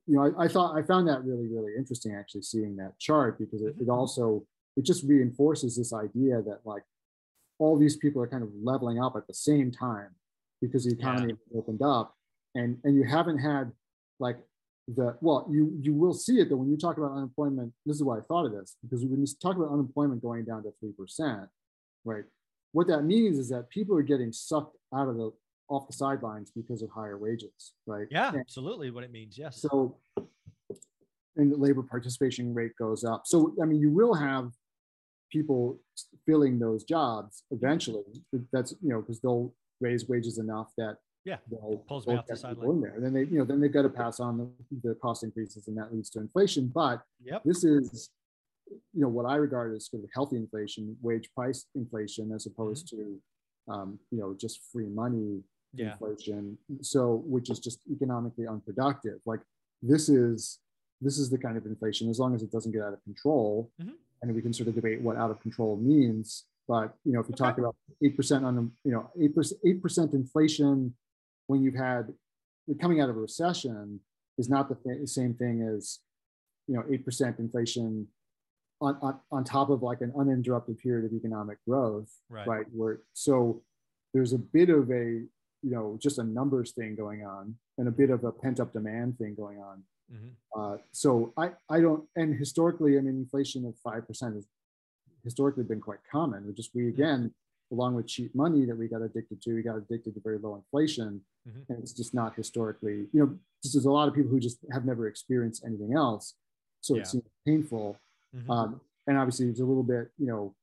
you 0.05 0.15
know, 0.15 0.33
I, 0.37 0.45
I, 0.45 0.47
thought 0.47 0.77
I 0.77 0.81
found 0.81 1.07
that 1.07 1.23
really, 1.23 1.47
really 1.47 1.71
interesting 1.77 2.13
actually 2.13 2.41
seeing 2.41 2.75
that 2.77 2.99
chart 2.99 3.39
because 3.39 3.61
it, 3.61 3.67
it 3.67 3.79
mm-hmm. 3.81 3.91
also 3.91 4.45
it 4.75 4.85
just 4.85 5.03
reinforces 5.03 5.75
this 5.75 5.93
idea 5.93 6.41
that 6.41 6.59
like 6.65 6.83
all 7.59 7.77
these 7.77 7.97
people 7.97 8.21
are 8.21 8.27
kind 8.27 8.43
of 8.43 8.49
leveling 8.61 9.01
up 9.01 9.15
at 9.15 9.27
the 9.27 9.33
same 9.33 9.71
time 9.71 10.09
because 10.61 10.85
the 10.85 10.91
economy 10.91 11.33
yeah. 11.51 11.59
opened 11.59 11.81
up 11.81 12.15
and 12.55 12.77
and 12.83 12.95
you 12.95 13.03
haven't 13.03 13.37
had 13.37 13.71
like 14.19 14.37
the 14.95 15.17
well 15.21 15.45
you 15.49 15.77
you 15.81 15.93
will 15.93 16.13
see 16.13 16.39
it 16.39 16.49
though 16.49 16.55
when 16.55 16.69
you 16.69 16.77
talk 16.77 16.97
about 16.97 17.11
unemployment 17.11 17.73
this 17.85 17.97
is 17.97 18.03
why 18.03 18.17
i 18.17 18.21
thought 18.21 18.45
of 18.45 18.53
this 18.53 18.77
because 18.83 19.03
when 19.03 19.19
you 19.19 19.27
talk 19.41 19.57
about 19.57 19.69
unemployment 19.71 20.21
going 20.21 20.45
down 20.45 20.63
to 20.63 20.71
3% 20.81 21.47
right 22.05 22.23
what 22.71 22.87
that 22.87 23.03
means 23.03 23.37
is 23.37 23.49
that 23.49 23.69
people 23.69 23.97
are 23.97 24.03
getting 24.03 24.31
sucked 24.31 24.77
out 24.93 25.09
of 25.09 25.17
the 25.17 25.31
off 25.69 25.87
the 25.87 25.93
sidelines 25.93 26.51
because 26.55 26.81
of 26.81 26.89
higher 26.89 27.17
wages, 27.17 27.73
right? 27.85 28.07
Yeah, 28.09 28.29
and 28.29 28.39
absolutely 28.39 28.91
what 28.91 29.03
it 29.03 29.11
means. 29.11 29.37
Yes. 29.37 29.61
So, 29.61 29.97
and 31.35 31.51
the 31.51 31.57
labor 31.57 31.83
participation 31.83 32.53
rate 32.53 32.71
goes 32.79 33.03
up. 33.03 33.23
So, 33.25 33.53
I 33.61 33.65
mean, 33.65 33.79
you 33.79 33.91
will 33.91 34.13
have 34.13 34.51
people 35.31 35.79
filling 36.25 36.59
those 36.59 36.83
jobs 36.83 37.43
eventually. 37.51 38.03
That's, 38.51 38.73
you 38.81 38.89
know, 38.89 39.01
because 39.01 39.19
they'll 39.19 39.53
raise 39.79 40.07
wages 40.07 40.37
enough 40.37 40.71
that 40.77 40.97
yeah, 41.25 41.37
they'll, 41.51 41.83
pulls 41.87 42.05
they'll 42.05 42.15
me 42.15 42.19
off 42.19 42.27
the 42.27 42.37
sideline. 42.37 42.81
There. 42.81 42.95
And 42.95 43.03
then 43.03 43.13
they, 43.13 43.23
you 43.23 43.39
know, 43.39 43.45
then 43.45 43.59
they've 43.59 43.71
got 43.71 43.81
to 43.81 43.89
pass 43.89 44.19
on 44.19 44.37
the, 44.37 44.89
the 44.89 44.95
cost 44.95 45.23
increases 45.23 45.67
and 45.67 45.77
that 45.77 45.93
leads 45.93 46.09
to 46.11 46.19
inflation. 46.19 46.71
But 46.73 47.01
yep. 47.23 47.41
this 47.43 47.63
is, 47.63 48.09
you 48.69 49.01
know, 49.01 49.09
what 49.09 49.25
I 49.25 49.35
regard 49.35 49.75
as 49.75 49.89
sort 49.89 50.03
of 50.03 50.09
healthy 50.13 50.37
inflation, 50.37 50.95
wage 51.01 51.29
price 51.35 51.65
inflation, 51.75 52.31
as 52.31 52.45
opposed 52.45 52.93
mm-hmm. 52.93 53.13
to, 53.71 53.73
um, 53.73 53.99
you 54.11 54.19
know, 54.19 54.35
just 54.39 54.61
free 54.71 54.87
money 54.87 55.41
yeah. 55.73 55.91
inflation. 55.91 56.57
So, 56.81 57.23
which 57.25 57.49
is 57.49 57.59
just 57.59 57.79
economically 57.91 58.47
unproductive. 58.47 59.19
Like 59.25 59.41
this 59.81 60.09
is 60.09 60.59
this 61.01 61.17
is 61.17 61.29
the 61.29 61.37
kind 61.37 61.57
of 61.57 61.65
inflation 61.65 62.09
as 62.09 62.19
long 62.19 62.33
as 62.33 62.41
it 62.41 62.51
doesn't 62.51 62.71
get 62.71 62.81
out 62.81 62.93
of 62.93 63.03
control, 63.03 63.69
mm-hmm. 63.81 63.91
And 64.21 64.33
we 64.33 64.41
can 64.41 64.53
sort 64.53 64.67
of 64.67 64.75
debate 64.75 65.01
what 65.01 65.17
out 65.17 65.31
of 65.31 65.39
control 65.41 65.77
means. 65.77 66.45
But 66.67 66.95
you 67.05 67.13
know, 67.13 67.19
if 67.19 67.27
you 67.27 67.33
okay. 67.33 67.45
talk 67.45 67.57
about 67.57 67.75
eight 68.03 68.15
percent 68.15 68.45
on 68.45 68.71
you 68.83 68.91
know 68.91 69.09
eight 69.21 69.35
percent 69.35 69.61
eight 69.65 69.81
percent 69.81 70.13
inflation 70.13 70.93
when 71.47 71.61
you've 71.61 71.75
had 71.75 72.13
coming 72.81 72.99
out 72.99 73.09
of 73.09 73.15
a 73.15 73.19
recession 73.19 74.01
is 74.37 74.49
not 74.49 74.69
the 74.69 74.75
th- 74.75 75.07
same 75.07 75.33
thing 75.33 75.61
as 75.61 75.99
you 76.67 76.75
know 76.75 76.83
eight 76.91 77.05
percent 77.05 77.39
inflation 77.39 78.07
on, 78.81 78.97
on 79.01 79.19
on 79.31 79.43
top 79.43 79.69
of 79.69 79.81
like 79.81 80.01
an 80.01 80.13
uninterrupted 80.17 80.77
period 80.77 81.05
of 81.05 81.13
economic 81.13 81.57
growth, 81.65 82.11
right? 82.29 82.47
right? 82.47 82.65
Where 82.71 82.99
so 83.13 83.61
there's 84.13 84.33
a 84.33 84.37
bit 84.37 84.69
of 84.69 84.91
a 84.91 85.23
you 85.63 85.71
know 85.71 85.97
just 86.01 86.19
a 86.19 86.23
numbers 86.23 86.71
thing 86.71 86.95
going 86.95 87.25
on 87.25 87.55
and 87.77 87.87
a 87.87 87.91
bit 87.91 88.09
of 88.09 88.23
a 88.23 88.31
pent 88.31 88.59
up 88.59 88.73
demand 88.73 89.17
thing 89.17 89.35
going 89.35 89.59
on. 89.59 89.83
Mm-hmm. 90.13 90.59
Uh, 90.59 90.77
so 90.91 91.33
I 91.37 91.51
I 91.69 91.81
don't 91.81 92.03
and 92.15 92.37
historically 92.37 92.97
I 92.97 93.01
mean 93.01 93.17
inflation 93.17 93.65
of 93.65 93.75
five 93.83 94.07
percent 94.07 94.35
has 94.35 94.45
historically 95.23 95.63
been 95.63 95.81
quite 95.81 95.99
common. 96.09 96.47
We 96.47 96.53
just 96.53 96.71
we 96.73 96.83
mm-hmm. 96.83 96.89
again 97.01 97.19
mm-hmm. 97.19 97.75
along 97.75 97.95
with 97.95 98.07
cheap 98.07 98.33
money 98.33 98.65
that 98.65 98.77
we 98.77 98.87
got 98.87 99.01
addicted 99.01 99.41
to, 99.41 99.53
we 99.53 99.61
got 99.61 99.75
addicted 99.75 100.13
to 100.15 100.21
very 100.21 100.37
low 100.37 100.55
inflation, 100.55 101.21
mm-hmm. 101.47 101.71
and 101.71 101.79
it's 101.79 101.91
just 101.91 102.13
not 102.13 102.35
historically 102.35 103.07
you 103.11 103.19
know 103.19 103.37
this 103.63 103.75
is 103.75 103.85
a 103.85 103.91
lot 103.91 104.07
of 104.07 104.13
people 104.13 104.31
who 104.31 104.39
just 104.39 104.59
have 104.71 104.85
never 104.85 105.07
experienced 105.07 105.65
anything 105.65 105.93
else, 105.93 106.35
so 106.81 106.95
yeah. 106.95 107.01
it 107.01 107.07
seems 107.07 107.23
painful. 107.45 107.97
Mm-hmm. 108.35 108.51
Um, 108.51 108.81
and 109.07 109.17
obviously 109.17 109.47
it's 109.47 109.61
a 109.61 109.65
little 109.65 109.83
bit 109.83 110.09
you 110.17 110.27
know 110.27 110.53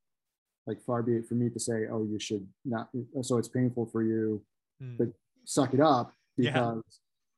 like 0.66 0.80
far 0.82 1.02
be 1.02 1.16
it 1.16 1.26
for 1.26 1.34
me 1.34 1.50
to 1.50 1.60
say 1.60 1.86
oh 1.90 2.04
you 2.04 2.18
should 2.18 2.46
not 2.64 2.88
so 3.22 3.36
it's 3.36 3.48
painful 3.48 3.86
for 3.86 4.02
you 4.02 4.40
mm. 4.82 4.96
but 4.96 5.08
suck 5.44 5.74
it 5.74 5.80
up 5.80 6.14
because. 6.36 6.82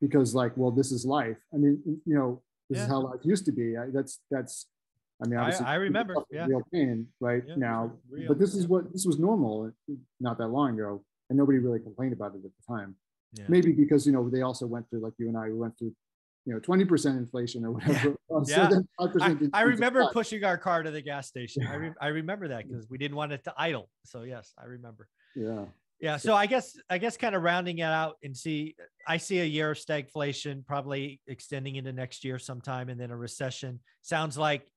Because 0.01 0.35
like 0.35 0.53
well 0.55 0.71
this 0.71 0.91
is 0.91 1.05
life. 1.05 1.37
I 1.53 1.57
mean 1.57 1.81
you 2.05 2.15
know 2.15 2.41
this 2.69 2.77
yeah. 2.77 2.83
is 2.83 2.89
how 2.89 3.01
life 3.01 3.19
used 3.23 3.45
to 3.45 3.51
be. 3.51 3.77
I, 3.77 3.85
that's 3.93 4.19
that's 4.29 4.67
i 5.23 5.27
mean 5.27 5.39
obviously 5.39 5.65
i, 5.65 5.71
I 5.71 5.75
remember 5.77 6.13
yeah. 6.29 6.45
real 6.45 6.61
pain 6.71 7.07
right 7.19 7.41
yeah, 7.47 7.55
now. 7.55 7.91
but 8.27 8.37
this 8.37 8.53
is 8.53 8.67
what 8.67 8.93
this 8.93 9.03
was 9.03 9.17
normal 9.17 9.71
uh, 9.89 9.93
not 10.19 10.37
that 10.37 10.49
long 10.49 10.75
ago 10.75 11.03
and 11.29 11.37
nobody 11.37 11.57
really 11.59 11.79
complained 11.79 12.13
about 12.13 12.33
it 12.33 12.37
at 12.37 12.43
the 12.43 12.73
time. 12.73 12.95
Maybe 13.47 13.71
because 13.71 14.07
you 14.07 14.13
know 14.13 14.29
they 14.29 14.41
also 14.41 14.65
went 14.65 14.89
through 14.89 15.01
like 15.01 15.13
you 15.19 15.27
and 15.27 15.37
i 15.37 15.45
we 15.45 15.53
went 15.53 15.77
through 15.77 15.93
you 16.45 16.53
know 16.53 16.59
20% 16.59 17.17
inflation 17.17 17.65
or 17.65 17.71
whatever 17.71 18.15
yeah. 18.47 18.69
So 18.69 18.83
I, 19.21 19.35
I, 19.53 19.61
remember 19.61 20.07
pushing 20.11 20.43
our 20.43 20.57
car 20.57 20.81
to 20.81 20.89
the 20.89 21.01
gas 21.01 21.27
station. 21.27 21.67
I, 21.67 21.75
re- 21.75 21.93
I 22.01 22.07
remember 22.07 22.47
that 22.47 22.67
because 22.67 22.89
we 22.89 22.97
didn't 22.97 23.17
want 23.17 23.33
it 23.33 23.43
to 23.43 23.53
idle. 23.57 23.89
So 24.05 24.23
yes 24.23 24.53
i 24.57 24.65
remember. 24.65 25.07
Yeah 25.35 25.65
yeah. 25.99 26.17
So 26.17 26.35
I 26.35 26.45
guess 26.45 26.77
I 26.89 26.97
guess 26.97 27.17
kind 27.17 27.35
of 27.35 27.41
rounding 27.41 27.79
it 27.79 27.83
out 27.83 28.17
and 28.23 28.35
see 28.35 28.75
I 29.07 29.17
see 29.17 29.39
a 29.39 29.45
year 29.45 29.71
of 29.71 29.77
stagflation 29.77 30.65
probably 30.65 31.21
extending 31.27 31.75
into 31.75 31.91
next 31.91 32.23
year 32.23 32.37
sometime 32.39 32.89
and 32.89 32.99
then 32.99 33.11
a 33.11 33.17
recession. 33.17 33.79
Sounds 34.01 34.37
like 34.37 34.67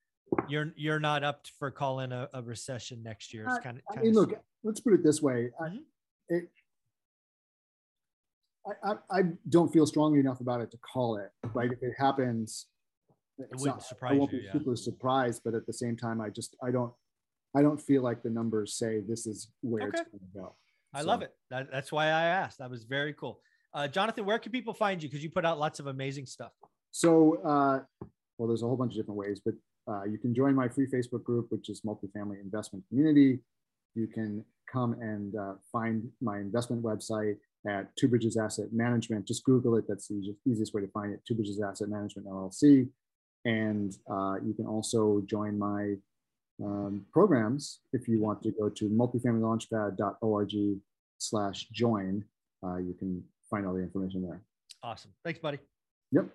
you're 0.49 0.73
you're 0.77 1.01
not 1.01 1.25
up 1.25 1.47
for 1.59 1.71
calling 1.71 2.13
a, 2.13 2.29
a 2.33 2.43
recession 2.43 3.03
next 3.03 3.35
year. 3.35 3.47
It's 3.49 3.59
kind 3.59 3.79
of, 3.79 3.83
I 3.97 4.01
mean, 4.01 4.15
look, 4.15 4.33
let's 4.63 4.81
put 4.81 4.95
it 4.95 5.03
this 5.03 5.21
way. 5.21 5.51
Mm-hmm. 5.61 5.77
I, 5.77 6.35
it, 6.35 6.45
I, 8.85 8.93
I, 9.11 9.23
don't 9.49 9.73
feel 9.73 9.87
strongly 9.87 10.21
enough 10.21 10.41
about 10.41 10.61
it 10.61 10.71
to 10.71 10.77
call 10.79 11.17
it. 11.17 11.31
Right? 11.55 11.73
If 11.73 11.83
it 11.83 11.95
happens, 11.99 12.67
it 13.39 13.49
wouldn't 13.53 13.79
not, 13.79 13.83
surprise 13.83 14.13
I 14.13 14.17
won't 14.17 14.33
you, 14.33 14.41
be 14.41 14.45
yeah. 14.45 14.53
super 14.53 14.77
surprised, 14.77 15.43
but 15.45 15.55
at 15.55 15.67
the 15.67 15.73
same 15.73 15.97
time, 15.97 16.21
I 16.21 16.29
just 16.29 16.57
I 16.63 16.71
don't 16.71 16.93
I 17.57 17.63
don't 17.63 17.81
feel 17.81 18.03
like 18.03 18.23
the 18.23 18.31
numbers 18.31 18.75
say 18.75 19.01
this 19.01 19.27
is 19.27 19.49
where 19.63 19.89
okay. 19.89 19.99
it's 20.01 20.11
going 20.11 20.21
to 20.21 20.39
go. 20.39 20.55
I 20.93 21.01
so. 21.01 21.07
love 21.07 21.23
it. 21.23 21.33
That, 21.51 21.71
that's 21.71 21.93
why 21.93 22.07
I 22.07 22.25
asked. 22.25 22.59
That 22.59 22.71
was 22.71 22.85
very 22.85 23.15
cool. 23.15 23.41
Uh, 23.73 23.87
Jonathan, 23.87 24.25
where 24.25 24.39
can 24.39 24.53
people 24.53 24.75
find 24.75 25.03
you? 25.03 25.09
Because 25.09 25.23
you 25.23 25.31
put 25.31 25.45
out 25.45 25.59
lots 25.59 25.79
of 25.79 25.87
amazing 25.87 26.27
stuff. 26.27 26.53
So, 26.91 27.37
uh, 27.45 27.81
well, 28.39 28.49
there's 28.49 28.63
a 28.63 28.67
whole 28.67 28.77
bunch 28.77 28.93
of 28.93 28.99
different 28.99 29.19
ways, 29.19 29.41
but 29.45 29.55
uh, 29.89 30.05
you 30.05 30.19
can 30.19 30.35
join 30.35 30.55
my 30.55 30.69
free 30.69 30.87
Facebook 30.87 31.23
group, 31.23 31.47
which 31.51 31.69
is 31.69 31.83
Multifamily 31.83 32.41
Investment 32.41 32.85
Community. 32.89 33.39
You 33.95 34.07
can 34.07 34.45
come 34.71 34.95
and 34.95 35.35
uh, 35.37 35.55
find 35.71 36.09
my 36.21 36.39
investment 36.39 36.83
website 36.83 37.37
at 37.69 37.95
Two 37.97 38.09
Bridges 38.09 38.37
Asset 38.37 38.73
Management. 38.73 39.27
Just 39.27 39.45
Google 39.45 39.77
it. 39.77 39.85
That's 39.89 40.09
the 40.09 40.35
easiest 40.47 40.75
way 40.75 40.81
to 40.81 40.89
find 40.89 41.13
it. 41.13 41.21
Two 41.27 41.35
Bridges 41.35 41.61
Asset 41.61 41.89
Management 41.89 42.29
LLC. 42.29 42.89
And 43.45 43.97
uh, 44.11 44.37
you 44.45 44.55
can 44.55 44.67
also 44.67 45.23
join 45.27 45.59
my 45.59 45.95
um, 46.63 47.07
programs, 47.13 47.81
if 47.93 48.09
you 48.09 48.21
want 48.21 48.43
to 48.43 48.51
go 48.51 48.69
to 48.69 48.85
multifamilylaunchpad.org 48.89 50.53
slash 51.19 51.67
join, 51.73 52.25
uh, 52.65 52.77
you 52.77 52.95
can 52.95 53.23
find 53.49 53.67
all 53.67 53.75
the 53.75 53.81
information 53.81 54.23
there. 54.23 54.43
Awesome. 54.83 55.13
Thanks, 55.25 55.39
buddy. 55.39 55.59
Yep. 56.13 56.29